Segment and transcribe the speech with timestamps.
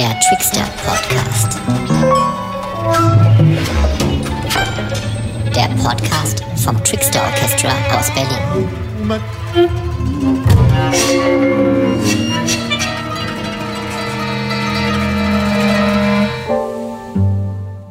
[0.00, 1.60] Der Trickster Podcast.
[5.54, 9.20] Der Podcast vom Trickster Orchestra aus Berlin.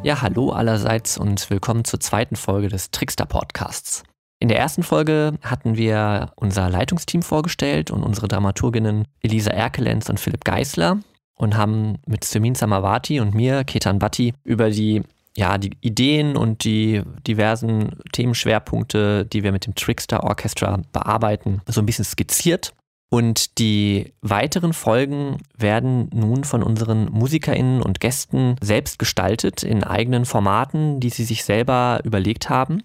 [0.01, 4.01] Ja, hallo allerseits und willkommen zur zweiten Folge des Trickster Podcasts.
[4.39, 10.19] In der ersten Folge hatten wir unser Leitungsteam vorgestellt und unsere Dramaturginnen Elisa Erkelenz und
[10.19, 10.97] Philipp Geisler
[11.39, 15.01] und haben mit Semin Samavati und mir, Ketan Bhatti, über die
[15.37, 21.81] ja, die Ideen und die diversen Themenschwerpunkte, die wir mit dem Trickster Orchestra bearbeiten, so
[21.81, 22.73] ein bisschen skizziert.
[23.11, 30.25] Und die weiteren Folgen werden nun von unseren MusikerInnen und Gästen selbst gestaltet in eigenen
[30.25, 32.83] Formaten, die sie sich selber überlegt haben.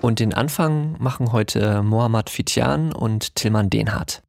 [0.00, 4.22] Und den Anfang machen heute Mohammad Fitian und Tilman Denhardt.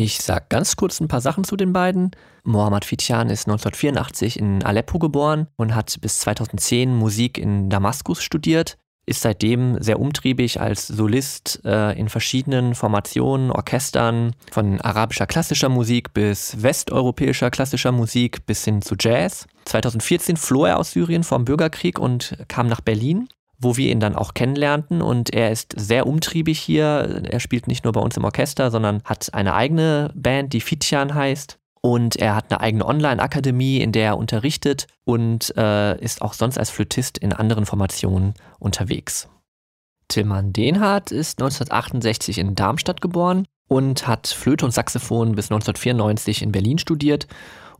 [0.00, 2.12] Ich sag ganz kurz ein paar Sachen zu den beiden.
[2.44, 8.78] Mohammad Fitian ist 1984 in Aleppo geboren und hat bis 2010 Musik in Damaskus studiert,
[9.06, 16.14] ist seitdem sehr umtriebig als Solist äh, in verschiedenen Formationen, Orchestern, von arabischer klassischer Musik
[16.14, 19.48] bis westeuropäischer klassischer Musik bis hin zu Jazz.
[19.64, 24.14] 2014 floh er aus Syrien vom Bürgerkrieg und kam nach Berlin wo wir ihn dann
[24.14, 25.02] auch kennenlernten.
[25.02, 27.22] Und er ist sehr umtriebig hier.
[27.28, 31.14] Er spielt nicht nur bei uns im Orchester, sondern hat eine eigene Band, die Fitian
[31.14, 31.58] heißt.
[31.80, 36.58] Und er hat eine eigene Online-Akademie, in der er unterrichtet und äh, ist auch sonst
[36.58, 39.28] als Flötist in anderen Formationen unterwegs.
[40.08, 46.50] Tilman Denhardt ist 1968 in Darmstadt geboren und hat Flöte und Saxophon bis 1994 in
[46.52, 47.28] Berlin studiert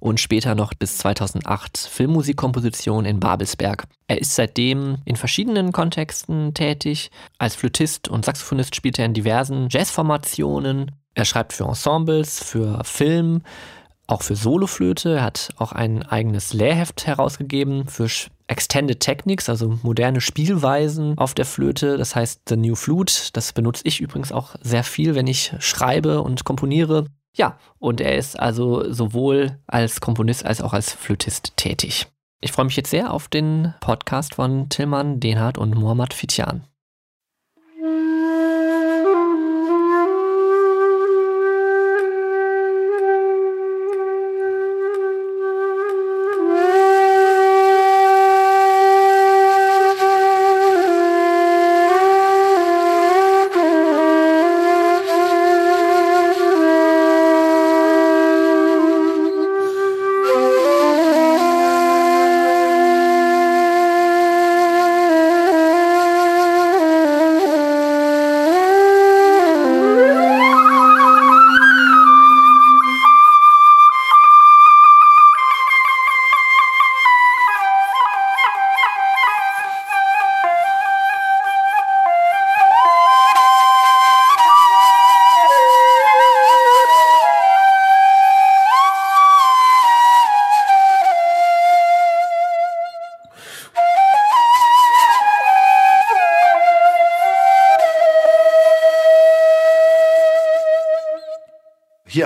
[0.00, 3.84] und später noch bis 2008 Filmmusikkomposition in Babelsberg.
[4.06, 7.10] Er ist seitdem in verschiedenen Kontexten tätig.
[7.38, 10.92] Als Flötist und Saxophonist spielt er in diversen Jazzformationen.
[11.14, 13.42] Er schreibt für Ensembles, für Film,
[14.06, 15.16] auch für Soloflöte.
[15.16, 18.08] Er hat auch ein eigenes Lehrheft herausgegeben für
[18.46, 21.98] Extended Techniques, also moderne Spielweisen auf der Flöte.
[21.98, 23.14] Das heißt The New Flute.
[23.34, 27.06] Das benutze ich übrigens auch sehr viel, wenn ich schreibe und komponiere.
[27.38, 32.08] Ja, und er ist also sowohl als Komponist als auch als Flötist tätig.
[32.40, 36.64] Ich freue mich jetzt sehr auf den Podcast von Tilman Denhardt und Mohammad Fitian.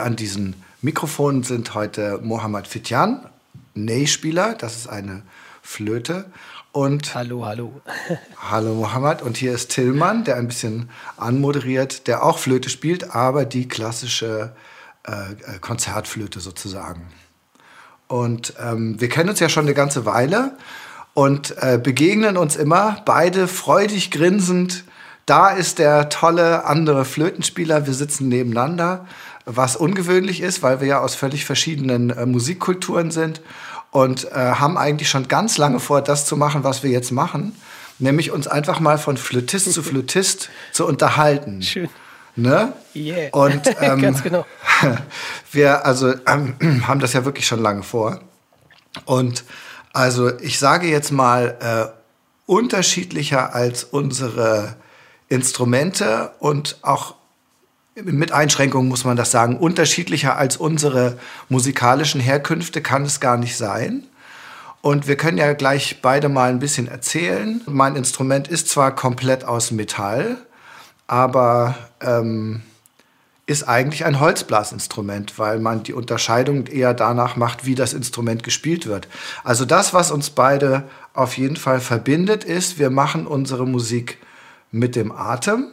[0.03, 3.25] An diesen Mikrofonen sind heute Mohammad Fitjan,
[3.75, 5.23] Ney-Spieler, das ist eine
[5.63, 6.25] Flöte.
[6.73, 7.81] Und hallo, hallo.
[8.51, 9.23] hallo Mohammad.
[9.23, 14.57] Und hier ist Tillmann, der ein bisschen anmoderiert, der auch Flöte spielt, aber die klassische
[15.05, 17.07] äh, Konzertflöte sozusagen.
[18.09, 20.57] Und ähm, wir kennen uns ja schon eine ganze Weile
[21.15, 24.83] und äh, begegnen uns immer, beide freudig grinsend.
[25.27, 29.07] Da ist der tolle andere Flötenspieler, wir sitzen nebeneinander
[29.45, 33.41] was ungewöhnlich ist, weil wir ja aus völlig verschiedenen äh, Musikkulturen sind
[33.91, 37.55] und äh, haben eigentlich schon ganz lange vor, das zu machen, was wir jetzt machen,
[37.99, 41.63] nämlich uns einfach mal von Flötist zu Flötist zu unterhalten.
[41.63, 41.89] Schön.
[42.35, 42.73] Ne?
[42.95, 43.29] Yeah.
[43.33, 44.47] Und ähm, ganz genau.
[45.53, 48.21] wir also ähm, haben das ja wirklich schon lange vor.
[49.05, 49.45] Und
[49.93, 54.77] also ich sage jetzt mal äh, unterschiedlicher als unsere
[55.29, 57.15] Instrumente und auch
[57.95, 61.19] mit Einschränkungen muss man das sagen, unterschiedlicher als unsere
[61.49, 64.05] musikalischen Herkünfte kann es gar nicht sein.
[64.81, 67.61] Und wir können ja gleich beide mal ein bisschen erzählen.
[67.67, 70.39] Mein Instrument ist zwar komplett aus Metall,
[71.07, 72.63] aber ähm,
[73.47, 78.87] ist eigentlich ein Holzblasinstrument, weil man die Unterscheidung eher danach macht, wie das Instrument gespielt
[78.87, 79.07] wird.
[79.45, 84.19] Also das, was uns beide auf jeden Fall verbindet, ist, wir machen unsere Musik
[84.73, 85.69] mit dem Atem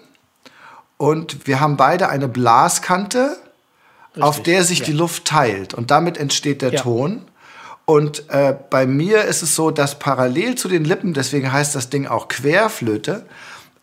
[0.99, 3.37] und wir haben beide eine Blaskante,
[4.09, 4.85] Richtig, auf der sich ja.
[4.85, 6.81] die Luft teilt und damit entsteht der ja.
[6.81, 7.21] Ton.
[7.85, 11.89] Und äh, bei mir ist es so, dass parallel zu den Lippen, deswegen heißt das
[11.89, 13.25] Ding auch Querflöte,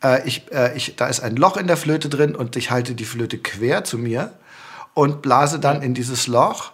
[0.05, 2.95] äh, ich, äh, ich, da ist ein Loch in der Flöte drin und ich halte
[2.95, 4.35] die Flöte quer zu mir
[4.93, 6.73] und blase dann in dieses Loch.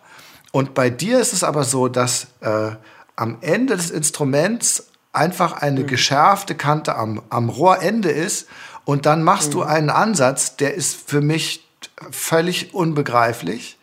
[0.50, 2.72] Und bei dir ist es aber so, dass äh,
[3.14, 5.86] am Ende des Instruments einfach eine mhm.
[5.86, 8.48] geschärfte Kante am, am Rohrende ist
[8.84, 9.52] und dann machst mhm.
[9.52, 11.66] du einen Ansatz, der ist für mich
[12.10, 13.78] völlig unbegreiflich.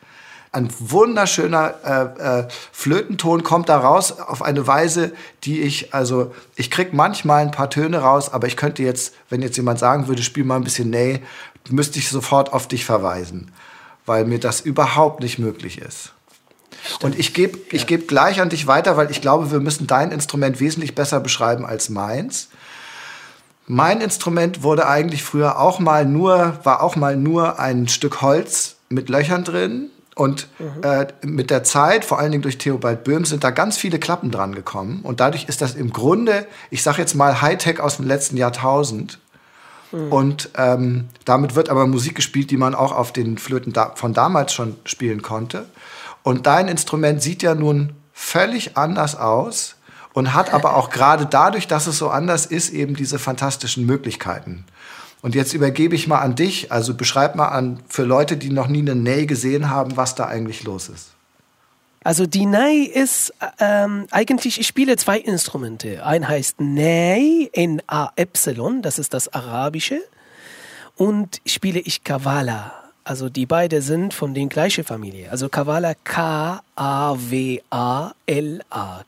[0.51, 1.75] Ein wunderschöner
[2.17, 5.13] äh, äh, Flötenton kommt da raus auf eine Weise,
[5.43, 9.43] die ich, also ich krieg manchmal ein paar Töne raus, aber ich könnte jetzt, wenn
[9.43, 11.21] jetzt jemand sagen würde, spiel mal ein bisschen Nee,
[11.69, 13.51] müsste ich sofort auf dich verweisen,
[14.07, 16.13] weil mir das überhaupt nicht möglich ist.
[16.83, 17.03] Stimmt.
[17.03, 20.11] Und ich gebe ich geb gleich an dich weiter, weil ich glaube, wir müssen dein
[20.11, 22.49] Instrument wesentlich besser beschreiben als meins.
[23.71, 28.77] Mein Instrument wurde eigentlich früher auch mal nur, war auch mal nur ein Stück Holz
[28.89, 29.91] mit Löchern drin.
[30.15, 30.83] Und mhm.
[30.83, 34.31] äh, mit der Zeit, vor allen Dingen durch Theobald Böhm, sind da ganz viele Klappen
[34.31, 35.01] dran gekommen.
[35.03, 39.19] Und dadurch ist das im Grunde, ich sage jetzt mal Hightech aus dem letzten Jahrtausend.
[39.91, 40.11] Mhm.
[40.11, 44.15] Und ähm, damit wird aber Musik gespielt, die man auch auf den Flöten da von
[44.15, 45.65] damals schon spielen konnte.
[46.23, 49.75] Und dein Instrument sieht ja nun völlig anders aus
[50.19, 54.65] und hat aber auch gerade dadurch, dass es so anders ist, eben diese fantastischen Möglichkeiten.
[55.21, 56.71] Und jetzt übergebe ich mal an dich.
[56.71, 60.25] Also beschreib mal an für Leute, die noch nie eine Ney gesehen haben, was da
[60.27, 61.11] eigentlich los ist.
[62.03, 66.05] Also die Ney ist ähm, eigentlich, ich spiele zwei Instrumente.
[66.05, 70.01] Ein heißt Ney, N-A-Y, das ist das Arabische.
[70.95, 72.73] Und spiele ich Kavala.
[73.03, 75.31] Also die beiden sind von der gleichen Familie.
[75.31, 76.61] Also Kavala, K-A-W-A-L-A,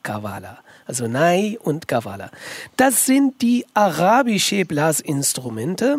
[0.02, 0.58] Kavala.
[0.86, 2.30] Also Nai und Kavala.
[2.76, 5.98] Das sind die arabischen Blasinstrumente.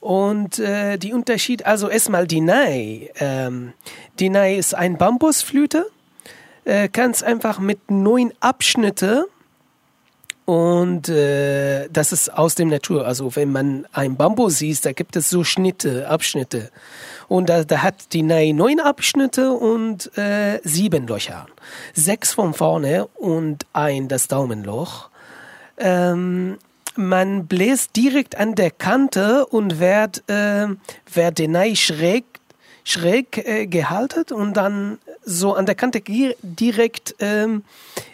[0.00, 3.10] Und äh, die Unterschied, also erstmal die Nai.
[3.16, 3.74] Ähm,
[4.18, 5.86] die Nai ist ein Bambusflöte,
[6.64, 9.26] äh, ganz einfach mit neun Abschnitte
[10.50, 13.06] und äh, das ist aus dem Natur.
[13.06, 16.72] Also wenn man ein Bambus sieht, da gibt es so Schnitte, Abschnitte.
[17.28, 21.46] Und da, da hat die Nei neun Abschnitte und äh, sieben Löcher.
[21.94, 25.10] Sechs von vorne und ein das Daumenloch.
[25.78, 26.58] Ähm,
[26.96, 30.66] man bläst direkt an der Kante und wird, äh,
[31.14, 32.24] wird die Nei schräg
[32.84, 36.02] schräg äh, gehalten und dann so an der Kante
[36.42, 37.62] direkt ähm,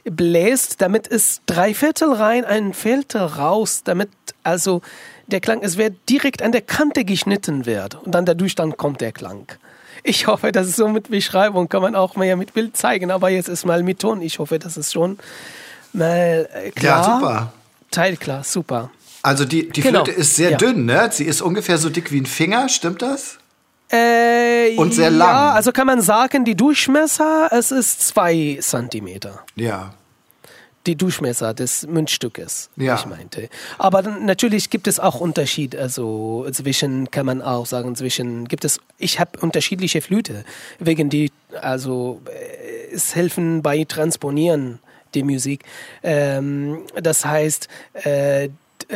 [0.05, 4.11] bläst, damit es drei Viertel rein, ein Viertel raus, damit
[4.43, 4.83] also
[5.27, 9.01] der Klang, es wird direkt an der Kante geschnitten wird und dann dadurch dann kommt
[9.01, 9.47] der Klang.
[10.03, 13.29] Ich hoffe, das ist so mit Beschreibung, kann man auch mal mit Bild zeigen, aber
[13.29, 14.23] jetzt ist mal mit Ton.
[14.23, 15.19] Ich hoffe, das ist schon
[15.93, 17.09] mal äh, klar.
[17.09, 17.53] Ja, super.
[17.91, 18.91] Teilklar, super.
[19.23, 20.05] Also die, die genau.
[20.05, 20.57] Flöte ist sehr ja.
[20.57, 21.09] dünn, ne?
[21.11, 23.39] Sie ist ungefähr so dick wie ein Finger, stimmt das?
[23.91, 25.29] Äh, und sehr lang.
[25.29, 29.45] Ja, also kann man sagen, die Durchmesser, es ist zwei Zentimeter.
[29.55, 29.95] Ja.
[30.87, 32.95] Die Durchmesser des Münzstückes, ja.
[32.95, 33.49] ich meinte.
[33.77, 35.75] Aber natürlich gibt es auch Unterschied.
[35.75, 40.45] Also zwischen, kann man auch sagen, zwischen, gibt es, ich habe unterschiedliche Flüte,
[40.79, 44.79] wegen die, also äh, es helfen bei Transponieren
[45.15, 45.65] die Musik.
[46.03, 47.69] Ähm, das heißt,
[48.05, 48.51] äh, äh,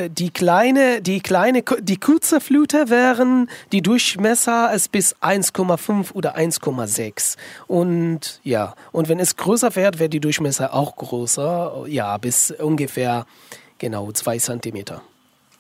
[0.08, 7.36] die kleine, die kleine, die kurze Flöte wären die Durchmesser ist bis 1,5 oder 1,6
[7.66, 13.26] und ja und wenn es größer wird, wird die Durchmesser auch größer, ja bis ungefähr
[13.78, 15.02] genau zwei Zentimeter.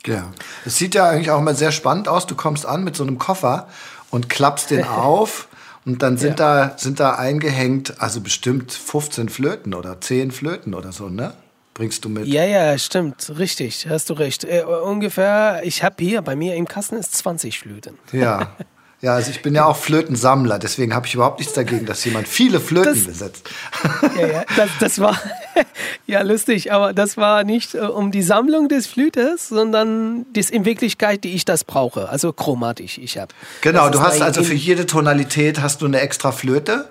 [0.06, 0.32] Ja,
[0.64, 2.26] es sieht ja eigentlich auch mal sehr spannend aus.
[2.26, 3.68] Du kommst an mit so einem Koffer
[4.10, 5.48] und klappst den auf.
[5.86, 6.66] Und dann sind, ja.
[6.66, 11.32] da, sind da eingehängt, also bestimmt 15 Flöten oder 10 Flöten oder so, ne?
[11.80, 12.26] Bringst du mit.
[12.26, 14.44] Ja, ja, stimmt, richtig, hast du recht.
[14.44, 17.96] Äh, ungefähr, ich habe hier bei mir im Kasten ist 20 Flöten.
[18.12, 18.54] Ja.
[19.00, 22.28] Ja, also ich bin ja auch Flötensammler, deswegen habe ich überhaupt nichts dagegen, dass jemand
[22.28, 23.48] viele Flöten das, besitzt.
[24.20, 25.18] Ja, ja, das, das war
[26.06, 30.66] ja lustig, aber das war nicht äh, um die Sammlung des Flötes, sondern das in
[30.66, 33.32] Wirklichkeit, die ich das brauche, also chromatisch ich habe.
[33.62, 36.90] Genau, du hast also für jede Tonalität hast du eine extra Flöte?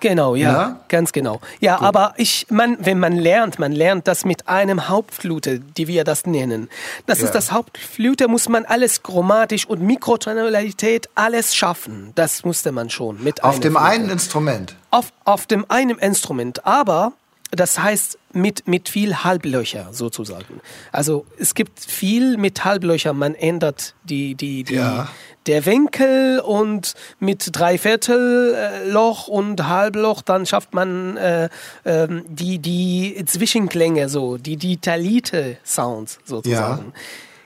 [0.00, 0.80] Genau, ja, ja?
[0.88, 1.40] ganz genau.
[1.60, 1.86] Ja, Gut.
[1.86, 6.26] aber ich, man, wenn man lernt, man lernt das mit einem Hauptflute, die wir das
[6.26, 6.68] nennen.
[7.06, 7.26] Das ja.
[7.26, 12.12] ist das Hauptflute, muss man alles chromatisch und Mikrotonalität alles schaffen.
[12.14, 13.86] Das musste man schon mit Auf dem Flute.
[13.86, 14.76] einen Instrument.
[14.90, 17.12] Auf, auf dem einen Instrument, aber
[17.56, 20.60] das heißt mit, mit viel Halblöcher sozusagen.
[20.92, 25.08] Also es gibt viel mit Halblöcher, man ändert die, die, die, ja
[25.46, 31.48] der Winkel und mit Dreiviertelloch und Halbloch, dann schafft man äh,
[31.84, 36.92] äh, die, die Zwischenklänge, so, die, die Talite-Sounds sozusagen.
[36.94, 37.00] Ja.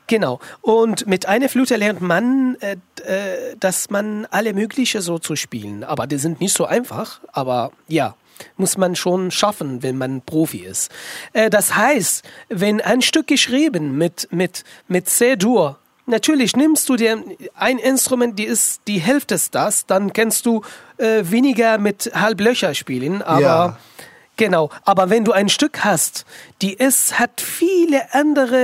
[0.09, 0.41] Genau.
[0.63, 5.85] Und mit einer Flöte lernt man, äh, äh, dass man alle mögliche so zu spielen.
[5.85, 7.21] Aber die sind nicht so einfach.
[7.33, 8.17] Aber ja,
[8.57, 10.91] muss man schon schaffen, wenn man Profi ist.
[11.33, 15.79] Äh, das heißt, wenn ein Stück geschrieben mit mit mit C-Dur
[16.11, 17.23] Natürlich nimmst du dir
[17.55, 20.63] ein Instrument, die ist die Hälfte ist das, dann kannst du
[20.97, 23.79] äh, weniger mit Halblöcher spielen, aber Ja.
[24.39, 26.25] Genau, aber wenn du ein Stück hast,
[26.63, 28.57] die ist, hat viele andere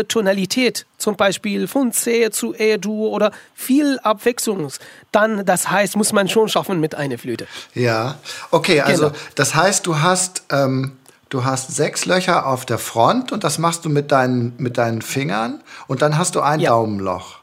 [0.00, 4.68] äh, Tonalität, zum Beispiel von C zu E-Dur oder viel Abwechslung,
[5.12, 7.46] dann, das heißt, muss man schon schaffen mit einer Flöte.
[7.74, 8.18] Ja,
[8.50, 9.16] okay, also Genau.
[9.36, 10.92] das heißt, du hast, ähm,
[11.30, 15.00] du hast sechs Löcher auf der Front und das machst du mit deinen, mit deinen
[15.00, 16.70] Fingern und dann hast du ein Ja.
[16.70, 17.38] Daumenloch.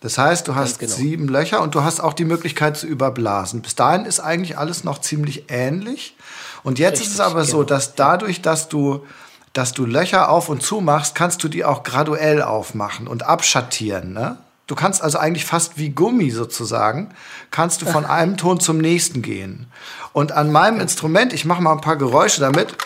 [0.00, 0.92] Das heißt, du hast genau.
[0.94, 3.62] sieben Löcher und du hast auch die Möglichkeit zu überblasen.
[3.62, 6.14] Bis dahin ist eigentlich alles noch ziemlich ähnlich.
[6.62, 7.68] Und jetzt ist es Richtig, aber so, genau.
[7.68, 9.04] dass dadurch, dass du,
[9.52, 14.12] dass du Löcher auf und zu machst, kannst du die auch graduell aufmachen und abschattieren.
[14.12, 14.38] Ne?
[14.66, 17.10] Du kannst also eigentlich fast wie Gummi sozusagen,
[17.50, 19.66] kannst du von einem Ton zum nächsten gehen.
[20.12, 22.76] Und an meinem Instrument, ich mache mal ein paar Geräusche damit,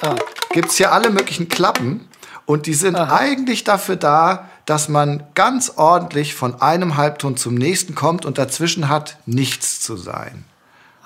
[0.00, 0.14] Ah,
[0.50, 2.08] gibt's hier alle möglichen Klappen
[2.46, 7.94] und die sind eigentlich dafür da, dass man ganz ordentlich von einem Halbton zum nächsten
[7.94, 10.44] kommt und dazwischen hat nichts zu sein.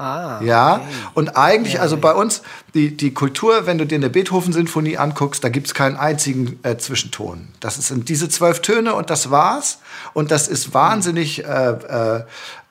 [0.02, 0.80] Ah, Ja,
[1.14, 2.42] und eigentlich, also bei uns,
[2.74, 7.48] die, die Kultur, wenn du dir eine Beethoven-Sinfonie anguckst, da gibt's keinen einzigen äh, Zwischenton.
[7.60, 9.78] Das sind diese zwölf Töne und das war's.
[10.14, 12.24] Und das ist wahnsinnig äh, äh,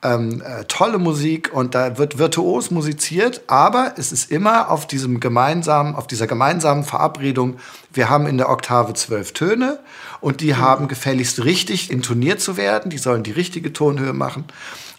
[0.03, 5.19] ähm, äh, tolle Musik und da wird virtuos musiziert, aber es ist immer auf diesem
[5.19, 7.57] gemeinsamen, auf dieser gemeinsamen Verabredung,
[7.93, 9.79] wir haben in der Oktave zwölf Töne
[10.19, 14.45] und die haben gefälligst richtig intoniert zu werden, die sollen die richtige Tonhöhe machen.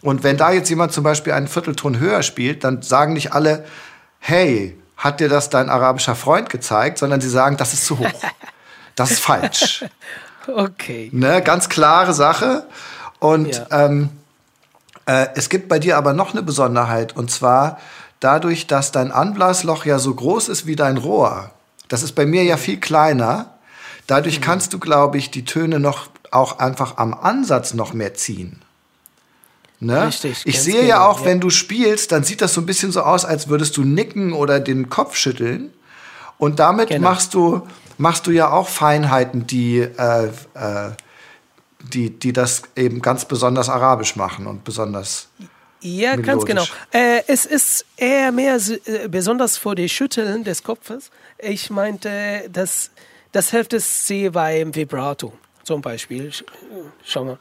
[0.03, 3.65] Und wenn da jetzt jemand zum Beispiel einen Viertelton höher spielt, dann sagen nicht alle,
[4.19, 8.07] hey, hat dir das dein arabischer Freund gezeigt, sondern sie sagen, das ist zu hoch.
[8.95, 9.87] Das ist falsch.
[10.55, 11.09] okay.
[11.15, 11.41] Ne?
[11.43, 12.67] Ganz klare Sache.
[13.21, 13.87] Und Ja.
[13.87, 14.11] ähm,
[15.07, 17.17] äh, es gibt bei dir aber noch eine Besonderheit.
[17.17, 17.79] Und zwar
[18.21, 21.51] dadurch, dass dein Anblasloch ja so groß ist wie dein Rohr.
[21.89, 23.55] Das ist bei mir ja viel kleiner.
[24.07, 24.45] Dadurch Mhm.
[24.45, 28.61] kannst du, glaube ich, die Töne noch auch einfach am Ansatz noch mehr ziehen.
[29.85, 30.07] Ne?
[30.07, 31.27] Richtig, Ich sehe ja genau, auch, ja.
[31.27, 34.33] wenn du spielst, dann sieht das so ein bisschen so aus, als würdest du nicken
[34.33, 35.73] oder den Kopf schütteln.
[36.39, 37.09] Und damit Genau.
[37.11, 37.67] machst du
[37.99, 40.91] machst du ja auch Feinheiten, die äh, äh,
[41.93, 45.29] die die das eben ganz besonders arabisch machen und besonders
[45.81, 46.63] Ja, ganz genau.
[46.63, 46.73] melodisch.
[46.93, 51.11] Äh, es ist eher mehr äh, besonders vor die Schütteln des Kopfes.
[51.39, 52.91] Ich meinte, das,
[53.33, 55.33] das hilft es sehr beim Vibrato
[55.65, 56.29] zum Beispiel.
[56.29, 56.45] Sch-
[57.05, 57.39] Schau mal.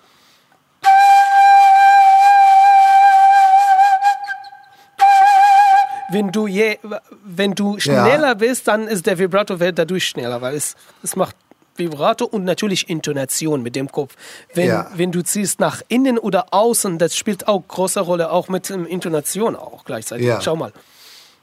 [6.12, 6.78] Wenn du, je,
[7.24, 11.36] wenn du schneller bist, dann ist der Vibrato wird dadurch schneller, weil es, es macht
[11.78, 14.16] Vibrato und natürlich Intonation mit dem Kopf.
[14.54, 14.92] Wenn, Ja.
[14.96, 18.86] wenn du ziehst nach innen oder außen, das spielt auch große Rolle, auch mit ähm,
[18.86, 20.28] Intonation auch gleichzeitig.
[20.28, 20.42] Ja.
[20.42, 20.74] Schau mal.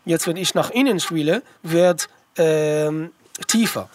[0.04, 3.10] Jetzt, wenn ich nach innen spiele, wird ähm,
[3.46, 3.88] tiefer.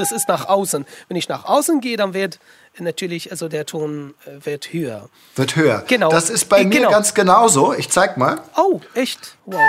[0.00, 0.86] Das ist nach außen.
[1.08, 2.38] Wenn ich nach außen gehe, dann wird
[2.78, 5.10] natürlich, also der Ton äh, wird höher.
[5.36, 5.84] wird höher.
[5.88, 6.08] Genau.
[6.10, 6.90] Das ist bei Äh, mir genau.
[6.90, 7.74] ganz genauso.
[7.74, 8.40] Ich zeig mal.
[8.56, 9.36] Oh, echt?
[9.44, 9.60] Wow.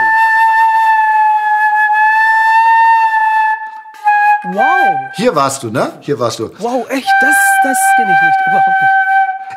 [4.54, 5.12] Wow.
[5.16, 5.92] Hier warst du, ne?
[6.00, 6.50] Hier warst du.
[6.60, 7.10] Wow, echt?
[7.22, 8.38] Das, das kenne ich nicht.
[8.48, 8.92] Überhaupt nicht.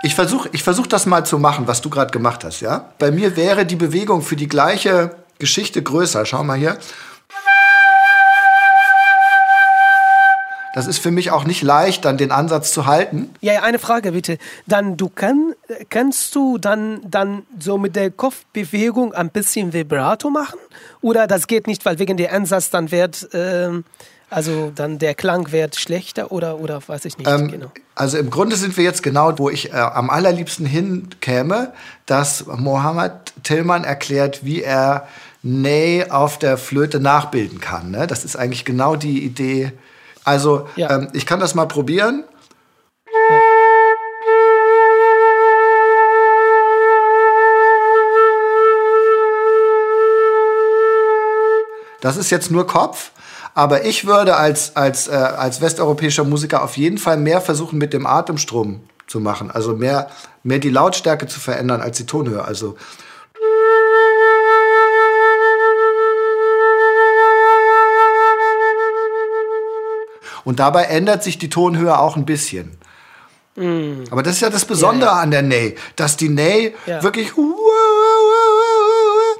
[0.02, 2.90] Ich versuche ich versuch das mal zu machen, was du gerade gemacht hast, ja?
[2.98, 6.26] Bei mir wäre die Bewegung für die gleiche Geschichte größer.
[6.26, 6.76] Schau mal hier.
[10.74, 13.30] Das ist für mich auch nicht leicht, dann den Ansatz zu halten.
[13.40, 14.38] Ja, eine Frage bitte.
[14.66, 15.54] Dann du kann,
[15.88, 20.58] kannst du dann dann so mit der Kopfbewegung ein bisschen Vibrato machen
[21.00, 23.84] oder das geht nicht, weil wegen der Ansatz dann wird ähm,
[24.30, 27.70] also dann der Klang wird schlechter oder oder weiß ich nicht Ähm, genau.
[27.94, 31.72] Also im Grunde sind wir jetzt genau, wo ich äh, am allerliebsten hinkäme,
[32.06, 33.12] dass Mohammed
[33.44, 35.06] Tillmann erklärt, wie er
[35.42, 37.92] Ney auf der Flöte nachbilden kann.
[37.92, 38.08] Ne?
[38.08, 39.72] Das ist eigentlich genau die Idee.
[40.24, 40.90] Also Ja.
[40.90, 42.24] ähm, ich kann das mal probieren.
[52.00, 53.12] Das ist jetzt nur Kopf,
[53.54, 57.92] aber ich würde als, als, äh, als westeuropäischer Musiker auf jeden Fall mehr versuchen, mit
[57.94, 59.50] dem Atemstrom zu machen.
[59.50, 60.08] Also mehr,
[60.42, 62.44] mehr die Lautstärke zu verändern als die Tonhöhe.
[62.44, 62.76] Also
[70.44, 72.76] Und dabei ändert sich die Tonhöhe auch ein bisschen.
[74.10, 75.22] Aber das ist ja das Besondere Ja, ja.
[75.22, 77.02] an der Ney, dass die Ney Ja.
[77.04, 77.32] wirklich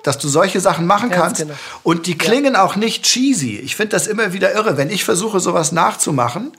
[0.04, 1.40] dass du solche Sachen machen Ganz kannst.
[1.42, 1.54] genau.
[1.82, 3.56] Und die klingen auch nicht cheesy.
[3.58, 4.76] Ich finde das immer wieder irre.
[4.76, 6.52] Wenn ich versuche, sowas nachzumachen,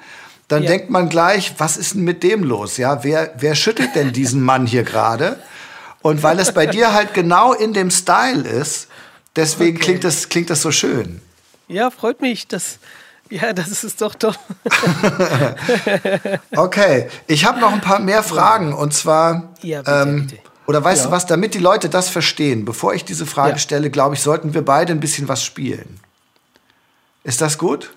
[0.48, 2.78] dann denkt man gleich, was ist denn mit dem los?
[2.78, 5.40] Ja, wer, wer schüttelt denn diesen Mann hier gerade?
[6.02, 8.88] Und weil es bei dir halt genau in dem Style ist,
[9.36, 9.86] deswegen Okay.
[9.86, 11.22] klingt, das, klingt das so schön.
[11.68, 12.48] Ja, freut mich.
[12.48, 12.80] Das,
[13.30, 14.36] ja, das ist doch toll.
[16.56, 20.42] Okay, ich habe noch ein paar mehr Fragen und zwar, Ja, bitte, ähm, bitte.
[20.68, 21.08] oder weißt Ja.
[21.08, 23.58] du was, damit die Leute das verstehen, bevor ich diese Frage Ja.
[23.58, 26.00] stelle, glaube ich, sollten wir beide ein bisschen was spielen.
[27.24, 27.94] Ist das gut?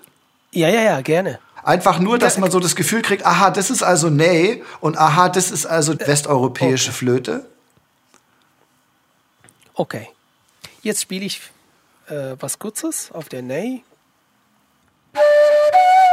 [0.51, 1.39] Ja, ja, ja, gerne.
[1.63, 5.29] Einfach nur, dass man so das Gefühl kriegt, aha, das ist also Ney und aha,
[5.29, 7.45] das ist also westeuropäische Flöte.
[9.73, 10.07] Okay.
[10.81, 11.41] Jetzt spiele ich
[12.07, 13.83] äh, was Kurzes auf der Ney.
[15.19, 16.08] Música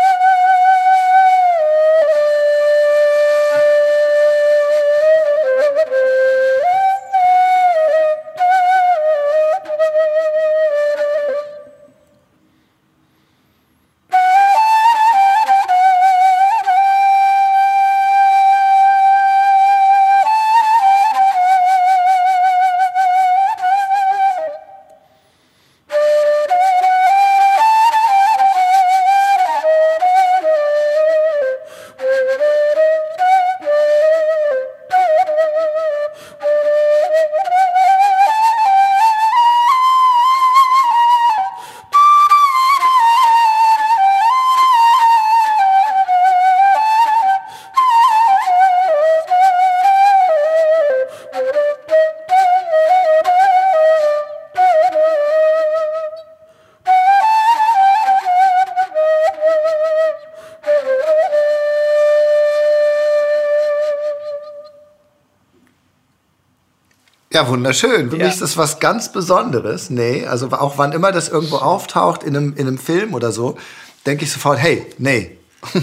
[67.36, 68.08] Ja, wunderschön.
[68.08, 68.24] Für Ja.
[68.24, 69.90] mich ist das was ganz Besonderes.
[69.90, 73.58] Nee, also auch wann immer das irgendwo auftaucht in einem, in einem Film oder so,
[74.06, 75.36] denke ich sofort, hey, nee.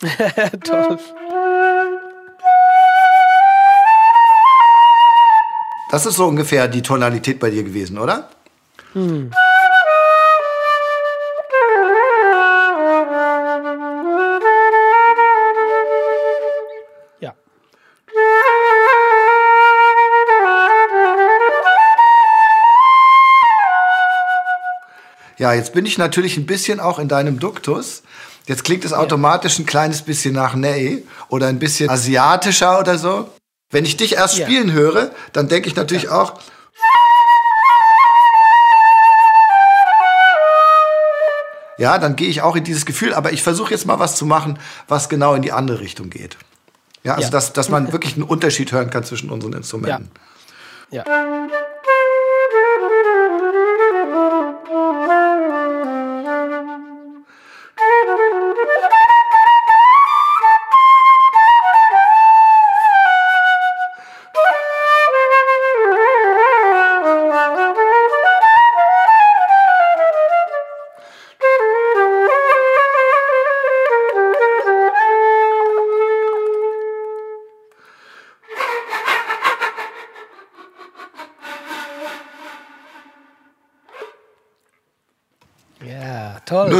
[0.64, 0.98] Toll.
[5.90, 8.30] Das ist so ungefähr die Tonalität bei dir gewesen, oder?
[8.94, 9.02] Ja.
[25.40, 28.02] Ja, jetzt bin ich natürlich ein bisschen auch in deinem Duktus.
[28.46, 33.26] Jetzt klingt es automatisch ein kleines bisschen nach Ney oder ein bisschen asiatischer oder so.
[33.70, 34.44] Wenn ich dich erst Ja.
[34.44, 36.34] spielen höre, dann denke ich natürlich auch.
[41.78, 44.26] Ja, dann gehe ich auch in dieses Gefühl, aber ich versuche jetzt mal was zu
[44.26, 46.36] machen, was genau in die andere Richtung geht.
[47.02, 47.30] Ja, also Ja.
[47.30, 50.10] Dass, dass man wirklich einen Unterschied hören kann zwischen unseren Instrumenten.
[50.90, 51.04] Ja.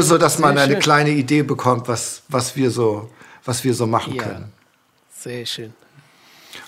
[0.00, 0.80] Nur so, dass man eine schön.
[0.82, 3.10] kleine Idee bekommt, was, was, wir, so,
[3.44, 4.22] was wir so machen Ja.
[4.24, 4.52] können.
[5.18, 5.72] Sehr schön.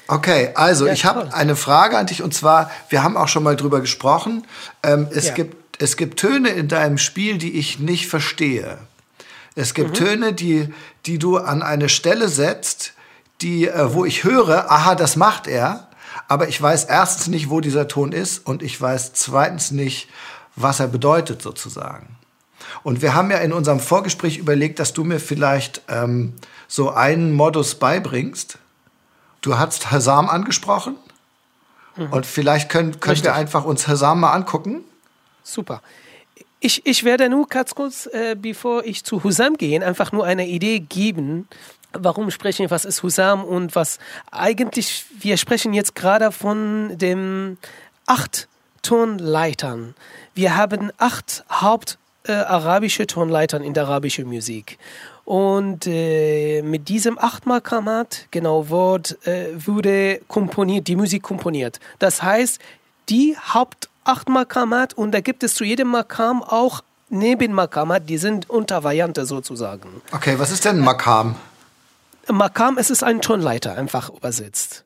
[0.06, 3.42] Okay, also Ja, ich habe eine Frage an dich und zwar, wir haben auch schon
[3.42, 4.46] mal drüber gesprochen.
[4.82, 5.34] Ähm, es, Ja.
[5.34, 8.78] gibt, es gibt Töne in deinem Spiel, die ich nicht verstehe.
[9.54, 9.94] Es gibt Mhm.
[10.06, 10.72] Töne, die,
[11.06, 12.92] die du an eine Stelle setzt,
[13.40, 15.88] die, äh, wo ich höre, aha, das macht er,
[16.28, 20.08] aber ich weiß erstens nicht, wo dieser Ton ist und ich weiß zweitens nicht,
[20.56, 22.16] was er bedeutet sozusagen.
[22.82, 26.34] Und wir haben ja in unserem Vorgespräch überlegt, dass du mir vielleicht ähm,
[26.68, 28.58] so einen Modus beibringst.
[29.40, 30.96] Du hast Hasam angesprochen.
[32.10, 33.24] Und vielleicht können, können Richtig.
[33.30, 34.84] wir einfach uns Hasam mal angucken.
[35.42, 35.82] Super.
[36.60, 40.46] Ich, ich werde nur ganz kurz, äh, bevor ich zu Husam gehe, einfach nur eine
[40.46, 41.48] Idee geben,
[41.92, 43.98] warum sprechen wir, was ist Husam und was
[44.30, 47.58] eigentlich, wir sprechen jetzt gerade von dem
[48.06, 48.48] acht
[48.82, 49.94] Tonleitern.
[50.34, 54.78] Wir haben acht Haupt äh, arabische Tonleitern in der arabischen Musik.
[55.24, 61.78] Und äh, mit diesem Achtmal-Kamat, genau, Wort, äh, wurde komponiert, die Musik komponiert.
[61.98, 62.60] Das heißt,
[63.08, 69.26] die Haupt Achtmal-Kamat und da gibt es zu jedem Makam auch Nebenmakamat, die sind Untervariante
[69.26, 70.00] sozusagen.
[70.12, 71.36] Okay, was ist denn Makam?
[72.28, 74.84] Makam, es ist ein Tonleiter, einfach übersetzt.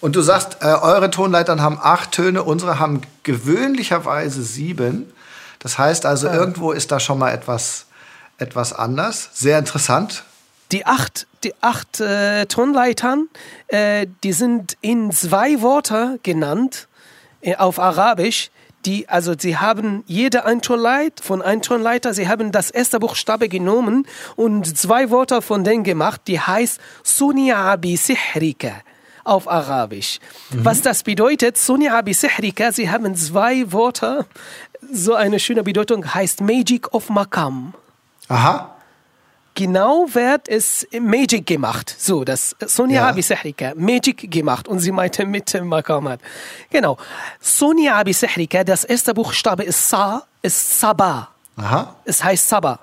[0.00, 5.12] Und du sagst, äh, eure Tonleitern haben acht Töne, unsere haben gewöhnlicherweise sieben.
[5.58, 7.86] Das heißt also, irgendwo ist da schon mal etwas,
[8.38, 9.30] etwas anders.
[9.32, 10.24] Sehr interessant.
[10.72, 13.28] Die acht, die acht äh, Tonleitern,
[13.68, 16.88] äh, die sind in zwei Wörter genannt
[17.40, 18.50] äh, auf Arabisch.
[18.84, 23.48] Die, also sie haben jede ein Tonleit von ein Tonleiter, sie haben das erste Buchstabe
[23.48, 28.72] genommen und zwei Wörter von denen gemacht, die heißt Sunia bi Sihrika
[29.24, 30.20] auf Arabisch.
[30.50, 34.26] Was das bedeutet, Sunia bi Sihrika, sie haben zwei Wörter,
[34.92, 37.74] so eine schöne Bedeutung heißt Magic of Makam
[38.28, 38.74] Aha.
[39.54, 41.94] genau wird es Magic gemacht.
[41.98, 43.08] So, das Sonia Ja.
[43.08, 44.68] Abi Sehrika, Magic gemacht.
[44.68, 46.20] Und sie meinte mit Makamat.
[46.70, 46.96] Genau.
[47.40, 51.28] Sonia Abi Sehrika, das erste Buchstabe ist Sa, ist Saba.
[51.56, 51.96] Aha.
[52.04, 52.78] Es heißt Saba.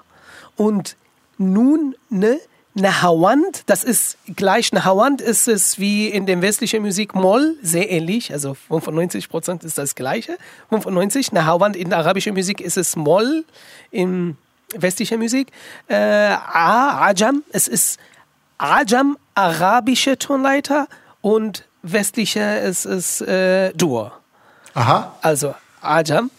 [0.58, 0.96] Und
[1.38, 2.40] nun, ne,
[2.78, 8.34] Nahawand, das ist gleich, Nahawand ist es wie in der westlichen Musik Moll, sehr ähnlich,
[8.34, 10.38] also 95 Prozent ist das gleiche,
[10.70, 13.46] 95, Nahawand in der arabischen Musik ist es Moll,
[13.92, 14.36] in
[14.76, 15.54] westlicher Musik,
[15.88, 17.98] äh, Ajam, es ist
[18.58, 20.88] Ajam, arabische Tonleiter
[21.22, 24.12] und westliche, es ist äh, Dur
[24.74, 25.16] Aha.
[25.22, 26.30] also Ajam.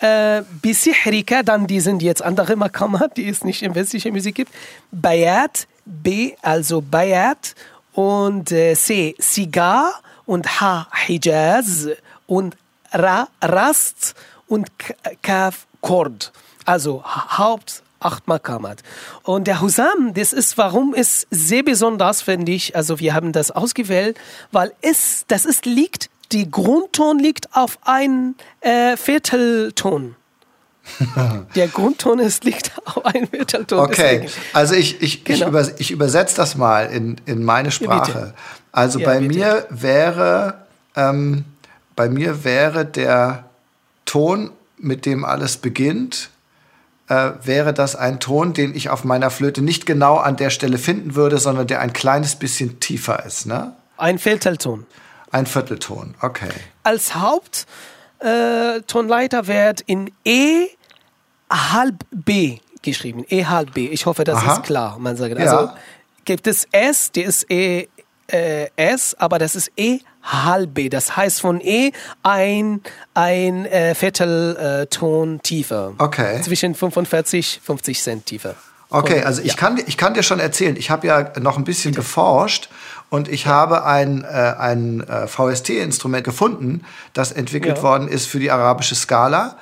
[0.00, 4.52] Äh, Bisihrika, dann die sind jetzt andere Makamat, die es nicht in westlicher Musik gibt.
[4.90, 7.54] Bayat, B, also Bayat
[7.92, 9.94] und äh, C, Sigar
[10.26, 11.88] und H, Hijaz
[12.26, 12.56] und
[12.92, 14.14] Ra, Rast
[14.48, 14.68] und
[15.22, 16.32] Kaf, Kord.
[16.64, 18.82] Also Ha- Haupt, acht Makamat.
[19.22, 23.50] Und der Husam, das ist, warum es sehr besonders, finde ich, also wir haben das
[23.50, 24.18] ausgewählt,
[24.52, 30.16] weil es, das ist, liegt, die Grundton liegt auf ein äh, Viertelton.
[31.54, 33.78] Der Grundton ist, liegt auf ein Viertelton.
[33.80, 34.32] Okay, deswegen.
[34.52, 35.48] also ich, ich, ich, Genau.
[35.48, 38.34] über, ich übersetze das mal in, in meine Sprache.
[38.72, 39.34] also Ja, bei bitte.
[39.34, 40.54] mir wäre
[40.96, 41.44] ähm,
[41.96, 43.44] bei mir wäre der
[44.04, 46.28] Ton, mit dem alles beginnt,
[47.08, 50.76] äh, wäre das ein Ton, den ich auf meiner Flöte nicht genau an der Stelle
[50.78, 53.72] finden würde, sondern der ein kleines bisschen tiefer ist, ne?
[53.96, 54.84] Ein Viertelton.
[55.30, 56.50] Ein Viertelton, okay.
[56.82, 60.66] Als Haupttonleiter äh, wird in E
[61.50, 63.24] halb B geschrieben.
[63.28, 63.86] E halb B.
[63.88, 64.54] Ich hoffe, das Aha.
[64.54, 64.98] ist klar.
[64.98, 65.38] Man sagt.
[65.38, 65.58] Ja.
[65.58, 65.72] Also
[66.24, 67.88] gibt es S, die ist E
[68.28, 70.88] äh, S, aber das ist E halb B.
[70.88, 72.80] Das heißt von E ein,
[73.14, 75.94] ein äh, Viertelton äh, Ton tiefer.
[75.98, 76.40] Okay.
[76.42, 78.54] Zwischen 45, 50 Cent tiefer.
[78.88, 79.54] Okay, also ich, ja.
[79.54, 82.68] kann, ich kann dir schon erzählen, ich habe ja noch ein bisschen geforscht
[83.10, 87.82] und ich habe ein, äh, ein äh, VST-Instrument gefunden, das entwickelt Ja.
[87.82, 89.56] worden ist für die arabische Skala.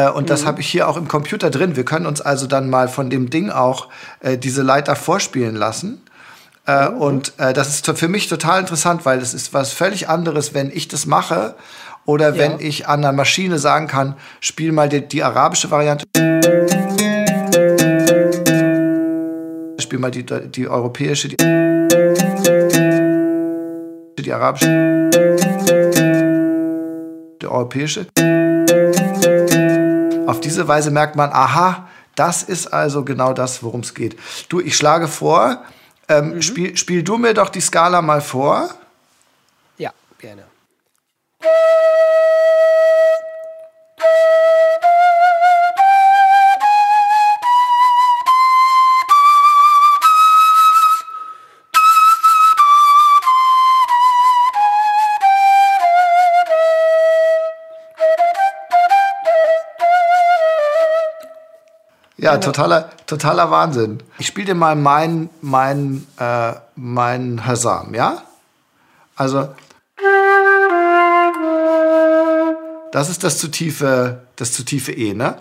[0.00, 0.26] Äh, und Mhm.
[0.26, 1.76] das habe ich hier auch im Computer drin.
[1.76, 3.88] Wir können uns also dann mal von dem Ding auch
[4.20, 6.00] äh, diese Leiter vorspielen lassen.
[6.66, 6.96] Äh, Mhm.
[6.98, 10.70] Und äh, das ist für mich total interessant, weil es ist was völlig anderes, wenn
[10.70, 11.54] ich das mache
[12.06, 16.06] oder wenn ich an einer Maschine sagen kann, spiel mal die, die arabische Variante.
[19.78, 21.36] Spiel mal die, die europäische, die,
[24.22, 25.10] die arabische,
[27.42, 28.06] die europäische.
[30.30, 34.16] Auf diese Weise merkt man, aha, das ist also genau das, worum es geht.
[34.48, 35.64] Du, ich schlage vor,
[36.08, 38.68] ähm, spiel, spiel du mir doch die Skala mal vor.
[39.76, 40.44] Ja, gerne.
[62.20, 64.02] Ja, totaler, totaler Wahnsinn.
[64.18, 68.22] Ich spiele dir mal meinen mein, äh, mein Hasam, ja?
[69.16, 69.48] Also.
[72.92, 75.36] Das ist das zu tiefe, das zu tiefe E, ne?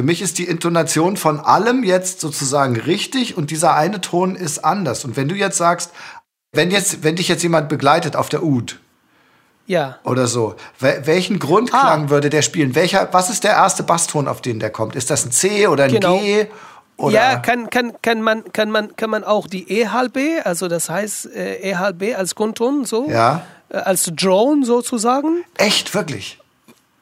[0.00, 4.64] Für mich ist die Intonation von allem jetzt sozusagen richtig und dieser eine Ton ist
[4.64, 5.04] anders.
[5.04, 5.90] Und wenn du jetzt sagst,
[6.52, 8.80] wenn jetzt, wenn dich jetzt jemand begleitet auf der Ud
[9.66, 9.98] Ja.
[10.04, 12.08] oder so, wel welchen Grundklang Ah.
[12.08, 12.74] würde der spielen?
[12.74, 14.96] Welcher, was ist der erste Basston, auf den der kommt?
[14.96, 16.18] Ist das ein C oder ein Genau.
[16.18, 16.46] G?
[16.96, 17.14] Oder?
[17.14, 20.66] Ja, kann, kann, kann, man, kann, man, kann man auch die E halb B, also
[20.66, 23.42] das heißt äh, E halb B als Grundton, so, Ja.
[23.68, 25.44] äh, als Drone sozusagen.
[25.58, 26.39] Echt, wirklich?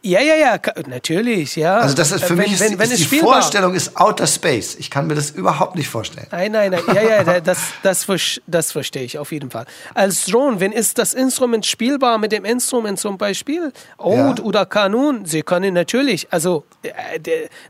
[0.09, 1.77] Ja, ja, ja, natürlich, ja.
[1.79, 3.35] Also das ist für Äh, mich ist, wenn, wenn ist die spielbar.
[3.43, 4.75] Vorstellung ist Outer Space.
[4.79, 6.27] Ich kann mir das überhaupt nicht vorstellen.
[6.31, 8.07] Nein, nein, nein, ja, ja, da- das, das,
[8.47, 9.67] das verstehe ich auf jeden Fall.
[9.93, 14.45] Als Drone, wenn ist das Instrument spielbar mit dem Instrument zum Beispiel, Oud Ja.
[14.45, 16.91] oder Kanun, Sie können natürlich, also äh,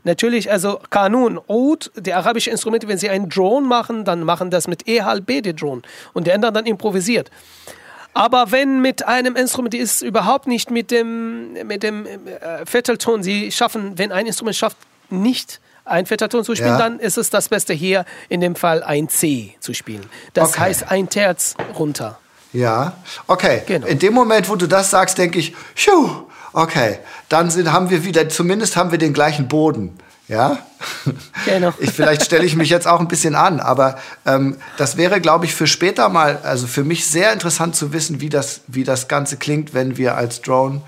[0.05, 4.67] natürlich, also Kanun, Oud, die arabischen Instrumente, wenn Sie einen Drone machen, dann machen das
[4.69, 5.81] mit E halb B, der Drone,
[6.13, 7.31] und der andere dann improvisiert.
[8.13, 13.23] Aber wenn mit einem Instrument, die ist überhaupt nicht mit dem, mit dem äh, Viertelton,
[13.23, 14.77] sie schaffen, wenn ein Instrument schafft,
[15.09, 16.77] nicht ein Viertelton zu spielen, Ja.
[16.77, 20.05] dann ist es das Beste hier in dem Fall ein C zu spielen.
[20.33, 20.59] Das Okay.
[20.61, 22.19] heißt ein Terz runter.
[22.53, 22.93] Ja,
[23.27, 23.61] okay.
[23.67, 23.87] Genau.
[23.87, 26.09] In dem Moment, wo du das sagst, denke ich, phew,
[26.53, 29.97] okay, dann sind, haben wir wieder, zumindest haben wir den gleichen Boden.
[30.29, 30.59] Ja?
[31.45, 31.73] Genau.
[31.79, 35.45] Ich, vielleicht stelle ich mich jetzt auch ein bisschen an, aber ähm, das wäre, glaube
[35.45, 39.07] ich, für später mal, also für mich sehr interessant zu wissen, wie das, wie das
[39.07, 40.81] Ganze klingt, wenn wir als Drone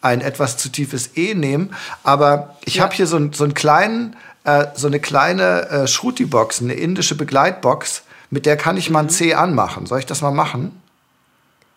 [0.00, 1.74] ein etwas zu tiefes E nehmen.
[2.04, 2.84] Aber ich Ja.
[2.84, 8.02] habe hier so, so einen kleinen, äh, so eine kleine äh, Shruti-Box, eine indische Begleitbox,
[8.30, 9.84] mit der kann ich mal ein C anmachen.
[9.86, 10.80] Soll ich das mal machen?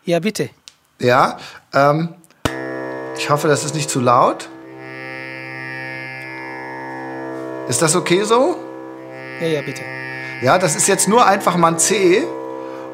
[0.05, 0.49] Ja, bitte.
[0.99, 1.37] Ja,
[1.73, 2.09] ähm,
[3.17, 4.47] ich hoffe, das ist nicht zu laut.
[7.69, 8.57] Ist das okay so?
[9.39, 9.83] Ja, ja, bitte.
[10.41, 12.23] Ja, das ist jetzt nur einfach mal ein C.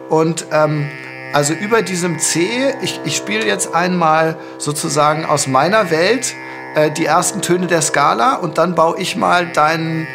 [0.10, 0.90] Und ähm,
[1.34, 6.34] also über diesem C, ich, ich spiele jetzt einmal sozusagen aus meiner Welt
[6.76, 10.08] äh, die ersten Töne der Skala und dann baue ich mal deinen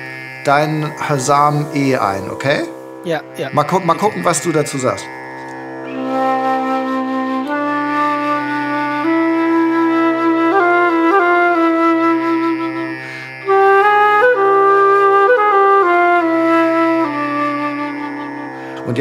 [0.44, 2.64] dein Hasam E ein, okay?
[3.04, 3.48] Ja, ja.
[3.52, 5.06] Mal, gu mal gucken, was du dazu sagst.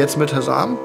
[0.00, 0.78] Jetzt mit Hasam.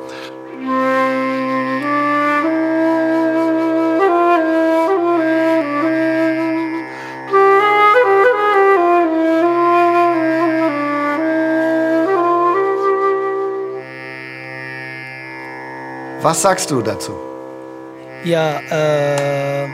[16.22, 17.14] Was sagst du dazu?
[18.26, 19.68] Ja, äh,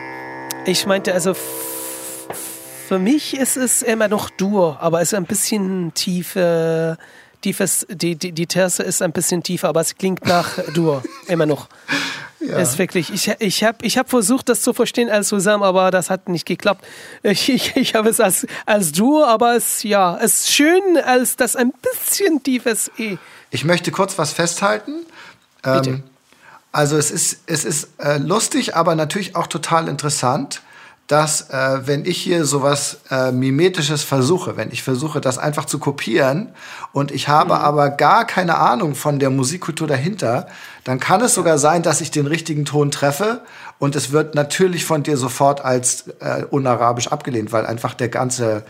[0.65, 5.93] ich meinte also, für mich ist es immer noch Dur, aber es ist ein bisschen
[7.41, 7.61] tiefer.
[7.61, 11.45] Tiefes, die, die, die Terze ist ein bisschen tiefer, aber es klingt nach Dur, immer
[11.45, 11.67] noch.
[12.39, 16.09] Ist wirklich, ich, ich habe ich hab versucht, das zu verstehen als Susam, aber das
[16.09, 16.83] hat nicht geklappt.
[17.21, 21.35] Ich, ich, ich habe es als, als Dur, aber es, ja, es ist schön als
[21.35, 23.17] das ein bisschen tiefes E.
[23.51, 25.05] Ich möchte kurz was festhalten.
[25.61, 25.89] Bitte.
[25.89, 26.03] Ähm,
[26.71, 30.63] also es ist, es ist äh, lustig, aber natürlich auch total interessant,
[31.11, 35.77] dass äh, wenn ich hier sowas äh, Mimetisches versuche, wenn ich versuche, das einfach zu
[35.77, 36.53] kopieren
[36.93, 40.47] und ich habe aber gar keine Ahnung von der Musikkultur dahinter,
[40.85, 43.41] dann kann es sogar sein, dass ich den richtigen Ton treffe
[43.77, 48.63] und es wird natürlich von dir sofort als äh, unarabisch abgelehnt, weil einfach der ganze,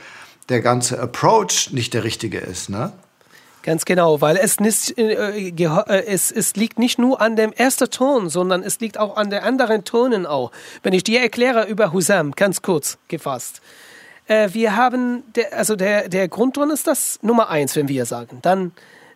[0.50, 2.92] der ganze Approach nicht der richtige ist, ne?
[3.64, 7.90] Ganz genau, weil es, nicht, äh, äh, es, es liegt nicht nur an dem ersten
[7.90, 10.52] Ton, sondern es liegt auch an den anderen Tonen auch.
[10.82, 13.62] Wenn ich dir erkläre über Husam, ganz kurz gefasst.
[14.28, 18.40] Äh, wir haben, der, also der, der Grundton ist das Nummer eins, wenn wir sagen.
[18.42, 18.72] Dann,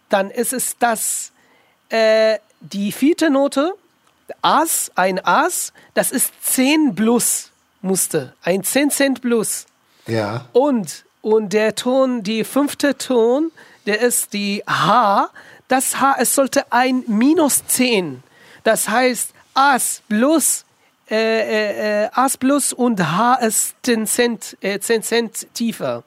[0.10, 1.32] dann ist es das,
[1.90, 3.74] äh, die vierte Note,
[4.42, 9.66] As, ein As, das ist 10 plus Muster, ein 10 Cent plus.
[10.08, 10.46] Ja.
[10.54, 13.52] Und, und der Ton, die fünfte Ton,
[13.86, 15.30] der ist die H.
[15.68, 18.22] Das H, es sollte ein minus 10.
[18.64, 20.66] Das heißt, As plus,
[21.10, 26.04] äh, äh, äh, As plus und H ist 10 Cent, äh, 10 Cent tiefer.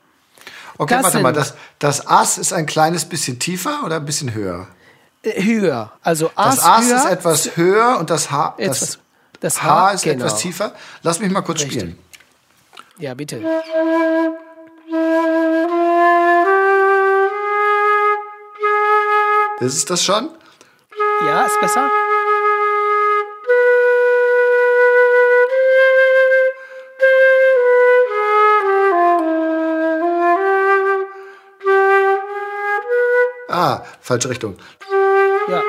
[0.76, 4.32] Okay, Das warte mal, das, das Ass ist ein kleines bisschen tiefer oder ein bisschen
[4.32, 4.68] höher?
[5.22, 5.92] Äh, höher.
[6.02, 8.98] Also As, Das Ass höher, ist etwas höher und das H, das, etwas-
[9.40, 10.24] das H H, ist genau.
[10.24, 10.72] etwas tiefer.
[11.02, 11.80] Lass mich mal kurz Richtig.
[11.80, 11.98] spielen.
[12.98, 13.40] Ja, bitte.
[19.60, 20.30] Das ist das schon?
[21.26, 21.90] Ja, ist besser?
[33.48, 34.56] Ah, falsche Richtung.
[35.48, 35.62] Ja.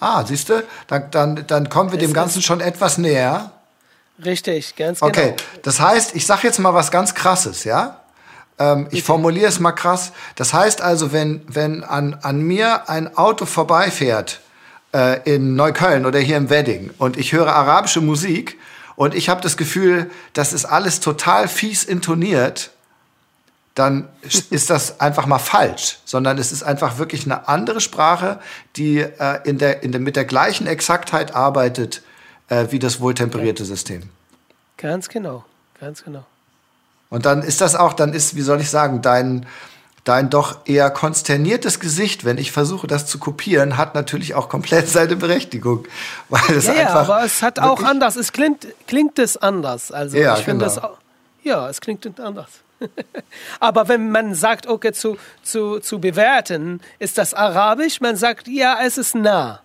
[0.00, 0.64] Ah, siehst du?
[0.88, 3.52] Dann, dann, dann kommen wir dem Es Ganzen schon etwas näher.
[4.24, 5.10] Richtig, ganz genau.
[5.10, 8.01] Okay, das heißt, ich sage jetzt mal was ganz Krasses, ja?
[8.58, 10.12] Ähm, ich formuliere es mal krass.
[10.36, 14.40] Das heißt also, wenn, wenn an, an mir ein Auto vorbeifährt
[14.92, 18.58] äh, in Neukölln oder hier im Wedding und ich höre arabische Musik
[18.96, 22.70] und ich habe das Gefühl, das ist alles total fies intoniert,
[23.74, 24.08] dann
[24.50, 28.38] ist das einfach mal falsch, sondern es ist einfach wirklich eine andere Sprache,
[28.76, 32.02] die äh, in der, in der, mit der gleichen Exaktheit arbeitet
[32.48, 34.02] äh, wie das wohltemperierte System.
[34.76, 35.44] Ganz genau,
[35.80, 36.26] ganz genau.
[37.12, 39.44] Und dann ist das auch, dann ist, wie soll ich sagen, dein,
[40.04, 44.88] dein doch eher konsterniertes Gesicht, wenn ich versuche, das zu kopieren, hat natürlich auch komplett
[44.96, 45.84] seine Berechtigung.
[46.30, 48.16] Weil es Ja, ja, einfach aber es hat auch anders.
[48.16, 49.92] Es klingt, klingt es anders.
[49.92, 50.78] Also Ja, ich finde genau.
[50.78, 50.96] es auch,
[51.42, 52.48] ja, es klingt anders.
[53.60, 58.78] aber wenn man sagt, okay, zu, zu, zu bewerten, ist das Arabisch, man sagt, ja,
[58.82, 59.60] es ist nah.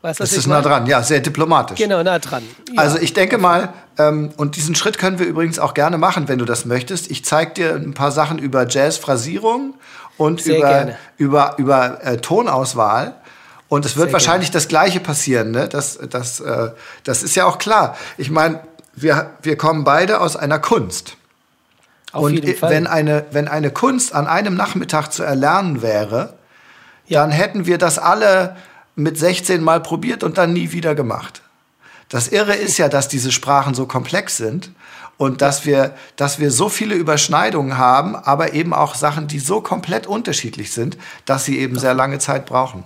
[0.00, 1.76] Weißt ich ist nah dran, ja, sehr diplomatisch.
[1.76, 2.44] Genau, nah dran.
[2.72, 2.82] Ja.
[2.82, 6.38] Also ich denke mal, ähm, und diesen Schritt können wir übrigens auch gerne machen, wenn
[6.38, 7.10] du das möchtest.
[7.10, 9.74] Ich zeige dir ein paar Sachen über Jazz-Phrasierung
[10.16, 10.96] und Sehr über, gerne.
[11.16, 13.16] über, über äh, Tonauswahl.
[13.68, 15.50] Und es wird Sehr wahrscheinlich das Gleiche passieren.
[15.50, 15.68] Ne?
[15.68, 16.70] Das, das, äh,
[17.02, 17.96] das ist ja auch klar.
[18.16, 18.60] Ich meine,
[18.94, 21.16] wir, wir kommen beide aus einer Kunst.
[22.12, 22.70] Auf und jeden Fall.
[22.70, 26.34] wenn eine, wenn eine Kunst an einem Nachmittag zu erlernen wäre,
[27.10, 28.56] dann hätten wir das alle
[28.98, 31.42] mit 16 Mal probiert und dann nie wieder gemacht.
[32.08, 34.72] Das Irre ist ja, dass diese Sprachen so komplex sind
[35.18, 39.60] und dass wir, dass wir so viele Überschneidungen haben, aber eben auch Sachen, die so
[39.60, 42.82] komplett unterschiedlich sind, dass sie eben sehr lange Zeit brauchen.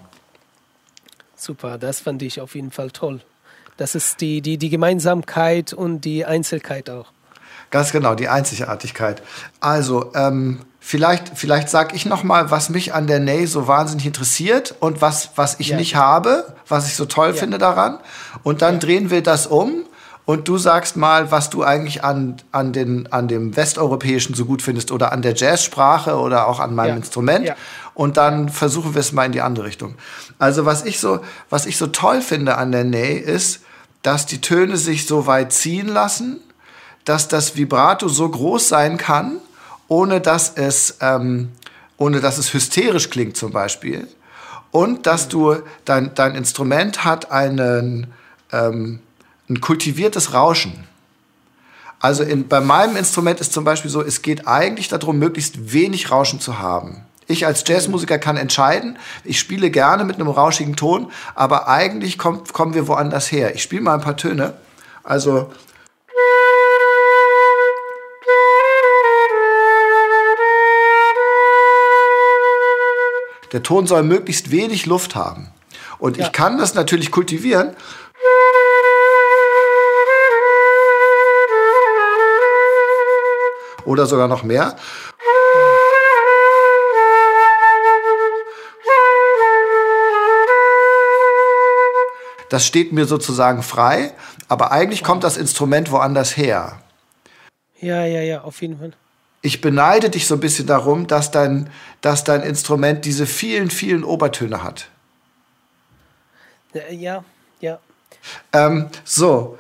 [1.35, 3.23] Super, das fand ich auf jeden Fall toll.
[3.79, 7.07] Das ist die, die, die Gemeinsamkeit und die Einzelkeit auch.
[7.71, 9.23] Ganz genau, die Einzigartigkeit.
[9.61, 14.05] Also, ähm, vielleicht, vielleicht sage ich noch mal, was mich an der Ney so wahnsinnig
[14.05, 15.77] interessiert und was, was ich Ja.
[15.77, 17.35] nicht habe, was ich so toll Ja.
[17.35, 17.99] finde daran.
[18.43, 19.85] Und dann drehen wir das um
[20.27, 24.61] und du sagst mal, was du eigentlich an, an, den, an dem Westeuropäischen so gut
[24.61, 26.97] findest oder an der Jazzsprache oder auch an meinem Ja.
[26.97, 27.47] Instrument.
[27.47, 27.55] Ja.
[27.95, 29.95] Und dann versuchen wir es mal in die andere Richtung.
[30.39, 33.61] Also was ich so, was ich so toll finde an der Ney ist,
[34.03, 36.41] dass die Töne sich so weit ziehen lassen,
[37.05, 39.37] dass das Vibrato so groß sein kann,
[39.89, 41.51] ohne dass es, ähm,
[41.97, 44.09] ohne dass es hysterisch klingt zum Beispiel.
[44.71, 48.13] Und dass du, dein, dein Instrument hat einen,
[48.53, 49.01] ähm,
[49.49, 50.85] ein kultiviertes Rauschen.
[52.01, 56.11] Also in, bei meinem Instrument ist zum Beispiel so, es geht eigentlich darum, möglichst wenig
[56.11, 57.05] Rauschen zu haben.
[57.29, 62.53] Ich als Jazzmusiker kann entscheiden, ich spiele gerne mit einem rauschigen Ton, aber eigentlich kommt,
[62.53, 63.55] kommen wir woanders her.
[63.55, 64.55] Ich spiele mal ein paar Töne.
[65.05, 65.53] Also
[73.53, 75.49] der Ton soll möglichst wenig Luft haben.
[75.99, 76.27] Und Ja.
[76.27, 77.77] ich kann das natürlich kultivieren.
[83.85, 84.77] Oder sogar noch mehr.
[92.49, 94.13] Das steht mir sozusagen frei,
[94.49, 96.81] aber eigentlich kommt das Instrument woanders her.
[97.81, 98.93] Ja, ja, ja, auf jeden Fall.
[99.43, 101.69] Ich beneide dich so ein bisschen darum, dass dein,
[102.01, 104.89] dass dein Instrument diese vielen, vielen Obertöne hat.
[106.73, 107.25] Äh, Ja,
[107.61, 107.79] ja.
[108.53, 109.59] Ähm, so,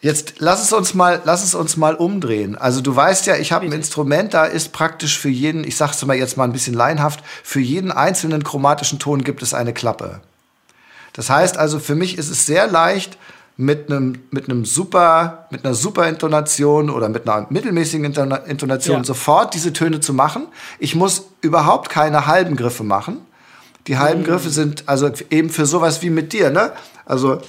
[0.00, 2.56] jetzt lass es uns mal, lass es uns mal umdrehen.
[2.56, 6.04] Also du weißt ja, ich habe ein Instrument, da ist praktisch für jeden, ich sag's
[6.04, 10.20] mal jetzt mal ein bisschen laienhaft, für jeden einzelnen chromatischen Ton gibt es eine Klappe.
[11.12, 13.18] Das heißt also, für mich ist es sehr leicht,
[13.60, 18.98] mit einem mit einem super mit einer super Intonation oder mit einer mittelmäßigen Intona- Intonation
[18.98, 19.04] Ja.
[19.04, 20.46] sofort diese Töne zu machen.
[20.78, 23.18] Ich muss überhaupt keine halben Griffe machen.
[23.88, 26.72] Die halben Griffe sind also eben für sowas wie mit dir, ne?
[27.04, 27.40] Also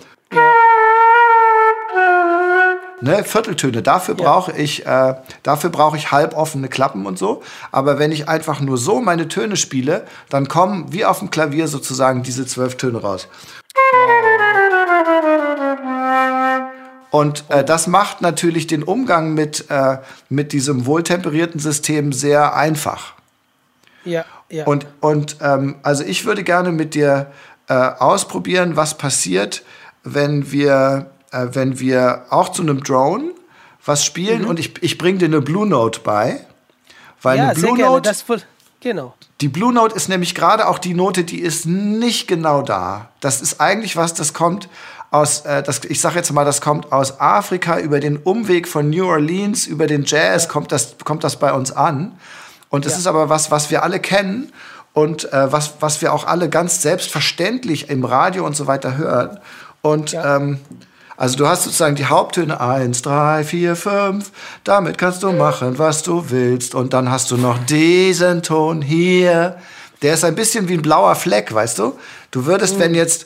[3.01, 3.81] ne, Vierteltöne.
[3.83, 7.43] Dafür brauche ich, äh, dafür brauche ich halboffene Klappen und so.
[7.71, 11.67] Aber wenn ich einfach nur so meine Töne spiele, dann kommen wie auf dem Klavier
[11.67, 13.27] sozusagen diese zwölf Töne raus.
[17.11, 19.97] Und äh, das macht natürlich den Umgang mit, äh,
[20.29, 23.13] mit diesem wohltemperierten System sehr einfach.
[24.05, 24.65] Ja, ja.
[24.65, 27.31] Und, und ähm, also ich würde gerne mit dir
[27.67, 29.63] äh, ausprobieren, was passiert,
[30.03, 33.31] wenn wir, äh, wenn wir auch zu einem Drone
[33.85, 36.45] was spielen und ich, ich bringe dir eine Blue Note bei.
[37.21, 37.43] Weil Mhm.
[37.43, 37.77] ja, eine Blue.
[37.77, 38.11] Note,
[38.79, 39.15] genau.
[39.41, 43.09] die Blue Note ist nämlich gerade auch die Note, die ist nicht genau da.
[43.19, 44.69] Das ist eigentlich was, das kommt
[45.11, 48.89] aus, äh, das, ich sage jetzt mal, das kommt aus Afrika über den Umweg von
[48.89, 52.13] New Orleans, über den Jazz kommt das, kommt das bei uns an.
[52.69, 52.97] Und es Ja.
[52.99, 54.51] ist aber was, was wir alle kennen
[54.93, 59.39] und äh, was, was wir auch alle ganz selbstverständlich im Radio und so weiter hören.
[59.81, 60.35] Und Ja.
[60.37, 60.59] ähm,
[61.17, 64.31] also du hast sozusagen die Haupttöne 1, 3, 4, 5.
[64.63, 66.75] Damit kannst du machen, was du willst.
[66.75, 69.57] Und dann hast du noch diesen Ton hier.
[70.01, 71.99] Der ist ein bisschen wie ein blauer Fleck, weißt du?
[72.31, 73.25] Du würdest, wenn jetzt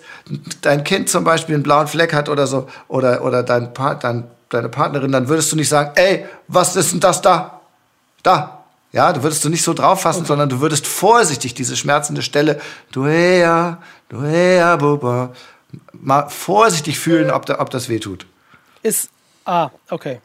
[0.61, 4.23] dein Kind zum Beispiel einen blauen Fleck hat oder so, oder, oder dein, Pa- dein,
[4.49, 7.59] deine Partnerin, dann würdest du nicht sagen, ey, was ist denn das da?
[8.23, 8.63] Da.
[8.93, 12.61] Ja, du würdest du nicht so drauf fassen, sondern du würdest vorsichtig diese schmerzende Stelle,
[12.91, 15.33] du her, du her, Buba,
[15.93, 18.27] mal vorsichtig fühlen, ob, da, ob das weh tut.
[18.83, 19.09] Ist.
[19.45, 20.21] Ah, okay.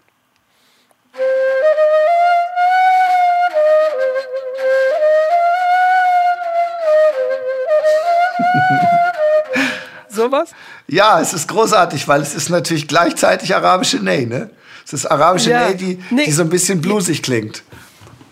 [10.09, 10.51] Sowas?
[10.86, 14.51] Ja, es ist großartig, weil es ist natürlich gleichzeitig arabische Ney, ne?
[14.86, 16.24] Es ist arabische Ja, Ney, die, nee.
[16.24, 17.62] die so ein bisschen bluesig klingt.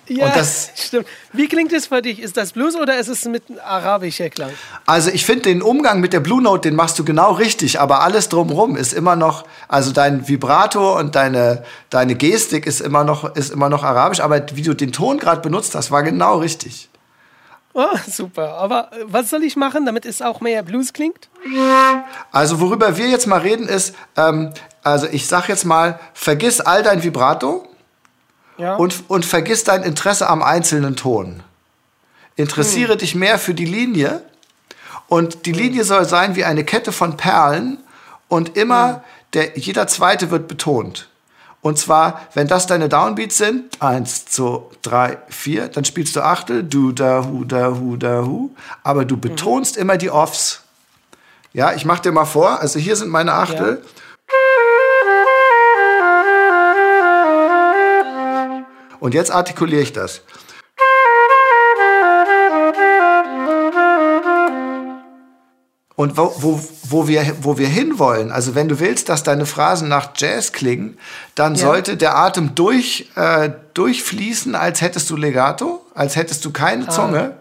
[0.09, 1.07] Ja, das- stimmt.
[1.33, 2.21] Wie klingt es für dich?
[2.21, 4.51] Ist das Blues oder ist es mit arabischer Klang?
[4.87, 8.01] Also ich finde den Umgang mit der Blue Note, den machst du genau richtig, aber
[8.03, 13.35] alles drumrum ist immer noch, also dein Vibrato und deine, deine Gestik ist immer noch,
[13.35, 16.89] ist immer noch arabisch, aber wie du den Ton gerade benutzt hast, war genau richtig.
[17.79, 18.55] Oh, super.
[18.55, 21.29] Aber äh, was soll ich machen, damit es auch mehr Blues klingt?
[22.33, 24.53] Also worüber wir jetzt mal reden ist, ähm,
[24.83, 27.69] also ich sag jetzt mal, vergiss all dein Vibrato
[28.57, 28.77] Ja.
[28.77, 31.43] und, und vergiss dein Interesse am einzelnen Ton.
[32.37, 32.99] Interessiere Hm.
[32.99, 34.23] dich mehr für die Linie
[35.09, 37.77] und die Linie soll sein wie eine Kette von Perlen
[38.29, 38.55] und Hm.
[38.63, 39.05] immer
[39.35, 41.09] der, jeder zweite wird betont.
[41.67, 46.63] Und zwar, wenn das deine Downbeats sind, eins, zwei, drei, vier, dann spielst du Achtel,
[46.63, 48.51] du, da, hu, da, hu, da, hu,
[48.85, 50.61] aber du betonst immer die Offs.
[51.53, 53.83] Ja, ich mach dir mal vor, also hier sind meine Achtel.
[59.01, 60.21] Und jetzt artikuliere ich das.
[65.97, 69.89] Und wo, wo, wo, wir, wo wir hinwollen, also wenn du willst, dass deine Phrasen
[69.89, 70.99] nach Jazz klingen,
[71.35, 71.61] dann Ja.
[71.69, 77.37] sollte der Atem durch, äh, durchfließen, als hättest du Legato, als hättest du keine Zunge.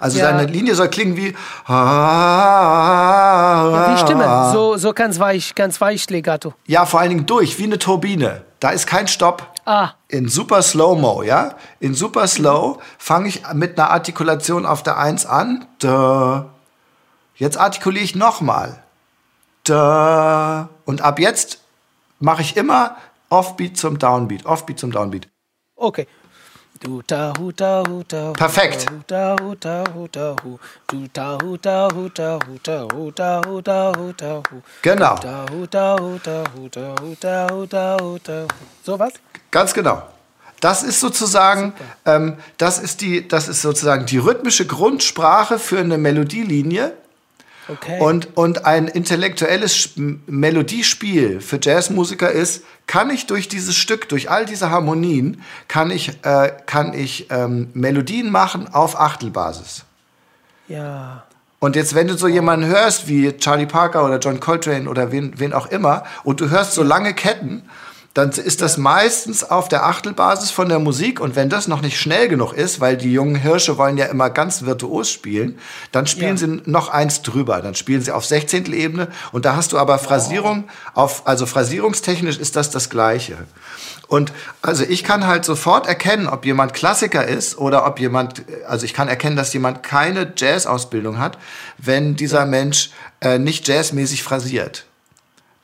[0.00, 0.30] Also Ja.
[0.32, 1.34] deine Linie soll klingen wie.
[2.54, 4.26] Ja, wie Stimme.
[4.26, 4.52] Ah.
[4.52, 6.54] So, so ganz weich, ganz weich Legato.
[6.66, 8.42] Ja, vor allen Dingen durch, wie eine Turbine.
[8.60, 9.48] Da ist kein Stopp.
[9.66, 11.54] Ah, In super Slow-Mo, ja?
[11.80, 15.66] In super Slow fange ich mit einer Artikulation auf der 1 an.
[15.78, 16.46] Da.
[17.36, 18.82] Jetzt artikuliere ich nochmal.
[19.64, 20.68] Da.
[20.84, 21.60] Und ab jetzt
[22.20, 22.96] mache ich immer
[23.28, 24.46] Offbeat zum Downbeat.
[24.46, 25.28] Offbeat zum Downbeat.
[25.76, 26.06] okay.
[28.34, 28.86] Perfekt.
[34.82, 35.14] Genau.
[38.82, 39.14] so was?
[39.50, 40.02] Ganz genau.
[40.60, 41.74] Das ist sozusagen,
[42.04, 46.92] ähm, das ist die, das ist sozusagen die rhythmische Grundsprache für eine Melodielinie.
[47.68, 47.98] Okay.
[47.98, 54.30] Und, und ein intellektuelles Sp- Melodiespiel für Jazzmusiker ist, kann ich durch dieses Stück, durch
[54.30, 59.84] all diese Harmonien, kann ich, äh, kann ich ähm, Melodien machen auf Achtelbasis.
[60.68, 61.24] ja.
[61.60, 65.32] Und jetzt, wenn du so jemanden hörst wie Charlie Parker oder John Coltrane oder wen,
[65.38, 67.62] wen auch immer, und du hörst so lange Ketten,
[68.14, 71.18] dann ist das meistens auf der Achtelbasis von der Musik.
[71.18, 74.30] Und wenn das noch nicht schnell genug ist, weil die jungen Hirsche wollen ja immer
[74.30, 75.58] ganz virtuos spielen,
[75.90, 76.46] dann spielen Ja.
[76.46, 77.60] sie noch eins drüber.
[77.60, 78.72] Dann spielen sie auf 16.
[78.72, 79.08] Ebene.
[79.32, 83.36] Und da hast du aber Phrasierung auf, also phrasierungstechnisch ist das das Gleiche.
[84.06, 88.84] Und also ich kann halt sofort erkennen, ob jemand Klassiker ist oder ob jemand, also
[88.84, 91.36] ich kann erkennen, dass jemand keine Jazz-Ausbildung hat,
[91.78, 92.90] wenn dieser Mensch
[93.20, 94.84] äh, nicht jazzmäßig phrasiert.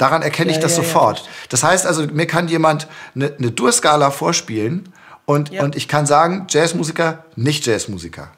[0.01, 1.29] Daran erkenne ich Ja, das ja, ja, sofort.
[1.51, 4.89] das heißt also, mir kann jemand eine, eine Dur-Skala vorspielen
[5.27, 5.63] und, Ja.
[5.63, 8.29] und ich kann sagen, Jazzmusiker, nicht Jazzmusiker.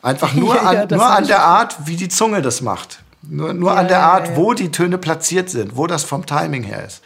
[0.00, 3.00] Einfach nur, Ja, ja, an, nur an ich der Art, wie die Zunge das macht.
[3.24, 4.36] Nur, nur an Ja, der ja, Art, ja.
[4.36, 7.02] wo die Töne platziert sind, wo das vom Timing her ist.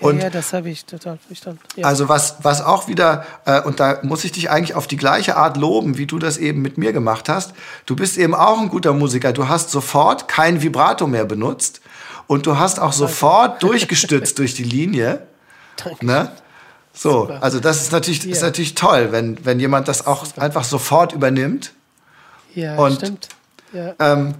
[0.00, 1.60] Und ja, ja, das habe ich total verstanden.
[1.76, 1.86] Ja.
[1.88, 5.36] also was, was auch wieder, äh, und da muss ich dich eigentlich auf die gleiche
[5.36, 7.52] Art loben, wie du das eben mit mir gemacht hast.
[7.86, 9.32] Du bist eben auch ein guter Musiker.
[9.32, 11.80] Du hast sofort kein Vibrato mehr benutzt
[12.30, 15.26] und du hast auch sofort durchgestützt durch die Linie.
[15.84, 16.06] Danke.
[16.06, 16.30] Ne?
[16.92, 18.46] So, also das ist natürlich, ist Ja.
[18.46, 21.72] natürlich toll, wenn, wenn jemand das auch einfach sofort übernimmt.
[22.54, 23.28] ja, und- stimmt.
[23.72, 23.94] Ja.
[23.98, 24.34] Ähm,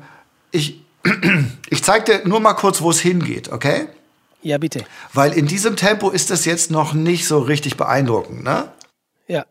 [0.53, 0.80] ich
[1.70, 3.88] ich zeige dir nur mal kurz, wo es hingeht, okay?
[4.43, 4.84] ja, bitte.
[5.12, 8.68] Weil in diesem Tempo ist das jetzt noch nicht so richtig beeindruckend, ne?
[9.26, 9.45] Ja.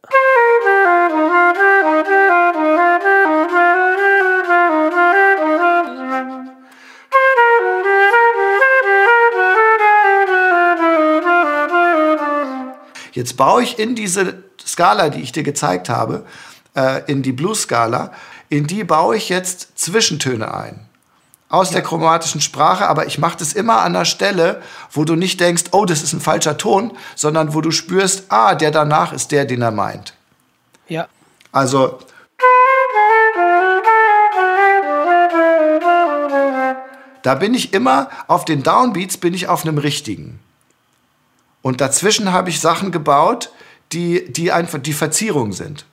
[13.19, 16.25] Jetzt baue ich in diese Skala, die ich dir gezeigt habe,
[16.73, 18.13] äh, in die Blues-Skala,
[18.47, 20.87] in die baue ich jetzt Zwischentöne ein.
[21.49, 24.61] Aus der chromatischen Sprache, aber ich mache das immer an der Stelle,
[24.93, 28.55] wo du nicht denkst, oh, das ist ein falscher Ton, sondern wo du spürst, ah,
[28.55, 30.13] der danach ist der, den er meint.
[30.87, 31.09] Ja.
[31.51, 31.99] Also.
[37.21, 40.39] Da bin ich immer, auf den Downbeats bin ich auf einem richtigen.
[41.61, 43.51] Und dazwischen habe ich Sachen gebaut,
[43.91, 45.85] die, die einfach die Verzierung sind.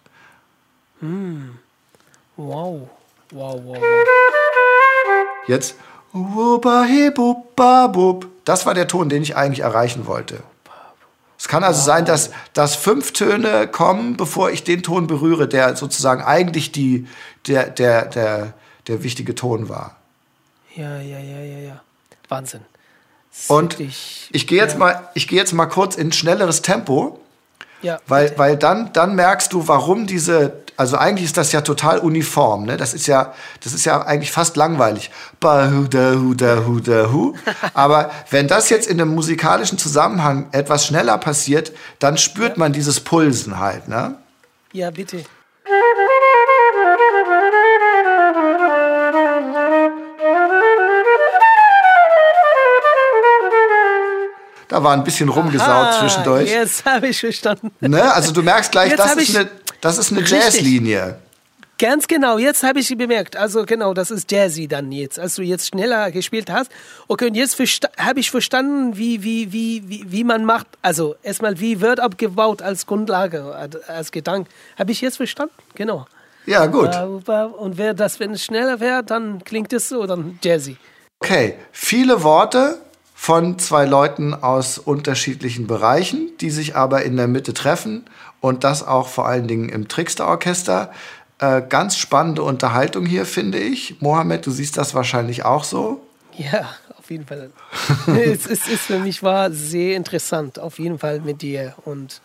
[2.37, 2.89] Wow.
[3.31, 3.79] Wow, wow, wow.
[5.47, 5.77] Jetzt.
[8.45, 10.43] Das war der Ton, den ich eigentlich erreichen wollte.
[11.39, 11.87] Es kann also wow.
[11.87, 17.07] sein, dass, dass fünf Töne kommen, bevor ich den Ton berühre, der sozusagen eigentlich die,
[17.47, 18.55] der, der, der,
[18.87, 19.97] der wichtige Ton war.
[20.75, 21.81] Ja, ja, ja, ja, ja.
[22.29, 22.61] Wahnsinn.
[23.49, 24.79] Und ich, gehe jetzt, ja.
[24.79, 27.21] mal, ich geh jetzt mal kurz in schnelleres Tempo.
[27.83, 31.99] Ja, weil, weil dann, dann merkst du, warum diese, also eigentlich ist das ja total
[31.99, 32.77] uniform, ne?
[32.77, 35.11] Das ist ja, das ist ja eigentlich fast langweilig.
[37.75, 42.59] Aber wenn das jetzt in einem musikalischen Zusammenhang etwas schneller passiert, dann spürt ja.
[42.59, 44.17] man dieses Pulsen halt, ne?
[44.73, 45.25] Ja, bitte.
[54.77, 56.51] Da war ein bisschen rumgesaut Aha, zwischendurch.
[56.51, 57.71] Jetzt habe ich verstanden.
[57.81, 58.13] Ne?
[58.13, 59.49] Also du merkst gleich, das ist, eine,
[59.81, 61.17] das ist eine Jazzlinie.
[61.79, 63.39] Ganz genau, jetzt habe ich bemerkt.
[63.39, 65.19] Also genau, das ist Jazzy dann jetzt.
[65.19, 66.71] Als du jetzt schneller gespielt hast.
[67.09, 67.59] Okay, und jetzt
[67.97, 70.67] habe ich verstanden, wie, wie, wie, wie, wie man macht.
[70.83, 74.51] Also erstmal, wie wird abgebaut als Grundlage, als Gedanke.
[74.79, 75.55] Habe ich jetzt verstanden?
[75.75, 76.05] Genau.
[76.45, 76.95] Ja, gut.
[76.95, 80.77] Und wer das, wenn es schneller wäre, dann klingt es so, dann Jazzy.
[81.21, 82.79] Okay, viele Worte,
[83.19, 88.05] von zwei Leuten aus unterschiedlichen Bereichen, die sich aber in der Mitte treffen
[88.43, 90.93] und das auch vor allen Dingen im Trickster-Orchester.
[91.39, 94.01] Äh, ganz spannende Unterhaltung hier, finde ich.
[94.01, 96.07] Mohammed, du siehst das wahrscheinlich auch so.
[96.37, 97.51] Ja, auf jeden Fall.
[98.07, 101.75] es, ist, es für mich war sehr interessant, auf jeden Fall mit dir.
[101.87, 102.21] Und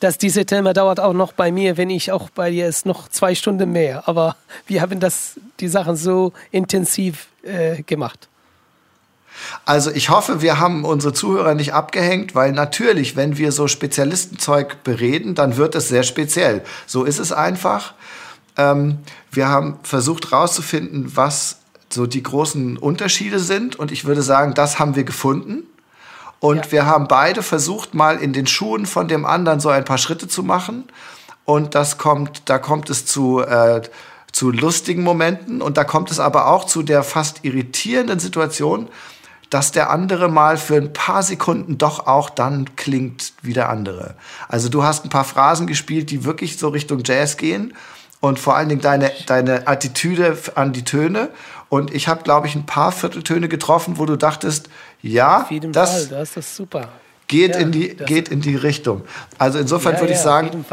[0.00, 3.08] dass diese Thema dauert auch noch bei mir, wenn ich auch bei dir ist, noch
[3.08, 4.08] zwei Stunden mehr.
[4.08, 4.36] Aber
[4.66, 8.29] wir haben das, die Sachen so intensiv äh, gemacht.
[9.64, 14.82] Also ich hoffe, wir haben unsere Zuhörer nicht abgehängt, weil natürlich, wenn wir so Spezialistenzeug
[14.84, 16.62] bereden, dann wird es sehr speziell.
[16.86, 17.94] So ist es einfach.
[18.56, 18.98] Ähm,
[19.30, 21.58] wir haben versucht herauszufinden, was
[21.92, 23.76] so die großen Unterschiede sind.
[23.76, 25.64] Und ich würde sagen, das haben wir gefunden.
[26.40, 26.72] Und ja.
[26.72, 30.28] wir haben beide versucht, mal in den Schuhen von dem anderen so ein paar Schritte
[30.28, 30.84] zu machen.
[31.44, 33.82] Und das kommt, da kommt es zu, äh,
[34.32, 35.62] zu lustigen Momenten.
[35.62, 38.88] Und da kommt es aber auch zu der fast irritierenden Situation,
[39.50, 44.14] dass der andere mal für ein paar Sekunden doch auch dann klingt wie der andere.
[44.48, 47.74] Also du hast ein paar Phrasen gespielt, die wirklich so Richtung Jazz gehen
[48.20, 51.30] und vor allen Dingen deine, deine Attitüde an die Töne.
[51.68, 54.68] Und ich habe, glaube ich, ein paar Vierteltöne getroffen, wo du dachtest,
[55.02, 56.88] ja, das, Fall, das ist super.
[57.26, 59.02] Geht, ja, in die, geht in die Richtung.
[59.38, 60.64] Also insofern ja, würde ich ja, sagen,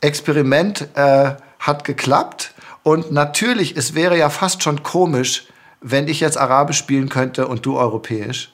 [0.00, 2.54] Experiment äh, hat geklappt.
[2.82, 5.46] Und natürlich, es wäre ja fast schon komisch,
[5.80, 8.52] wenn ich jetzt Arabisch spielen könnte und du Europäisch.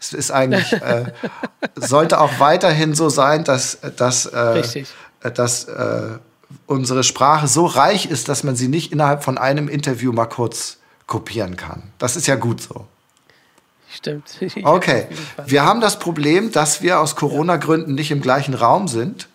[0.00, 1.12] Es ist eigentlich, äh,
[1.76, 4.84] sollte auch weiterhin so sein, dass, dass, äh,
[5.22, 6.18] dass äh,
[6.66, 10.78] unsere Sprache so reich ist, dass man sie nicht innerhalb von einem Interview mal kurz
[11.06, 11.82] kopieren kann.
[11.98, 12.86] Das ist ja gut so.
[13.90, 14.24] Stimmt.
[14.64, 15.06] Okay.
[15.46, 19.28] Wir haben das Problem, dass wir aus Corona-Gründen nicht im gleichen Raum sind.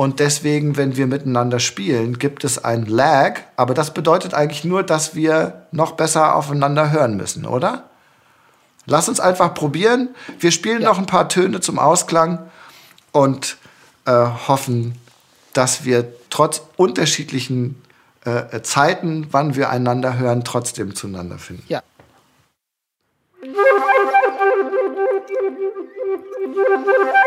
[0.00, 3.40] Und deswegen, wenn wir miteinander spielen, gibt es ein Lag.
[3.56, 7.90] Aber das bedeutet eigentlich nur, dass wir noch besser aufeinander hören müssen, oder?
[8.86, 10.10] Lass uns einfach probieren.
[10.38, 10.88] Wir spielen ja.
[10.88, 12.48] noch ein paar Töne zum Ausklang
[13.10, 13.56] und
[14.04, 14.94] äh, hoffen,
[15.52, 17.82] dass wir trotz unterschiedlichen
[18.24, 21.64] äh, äh Zeiten, wann wir einander hören, trotzdem zueinander finden.
[21.66, 21.82] Ja.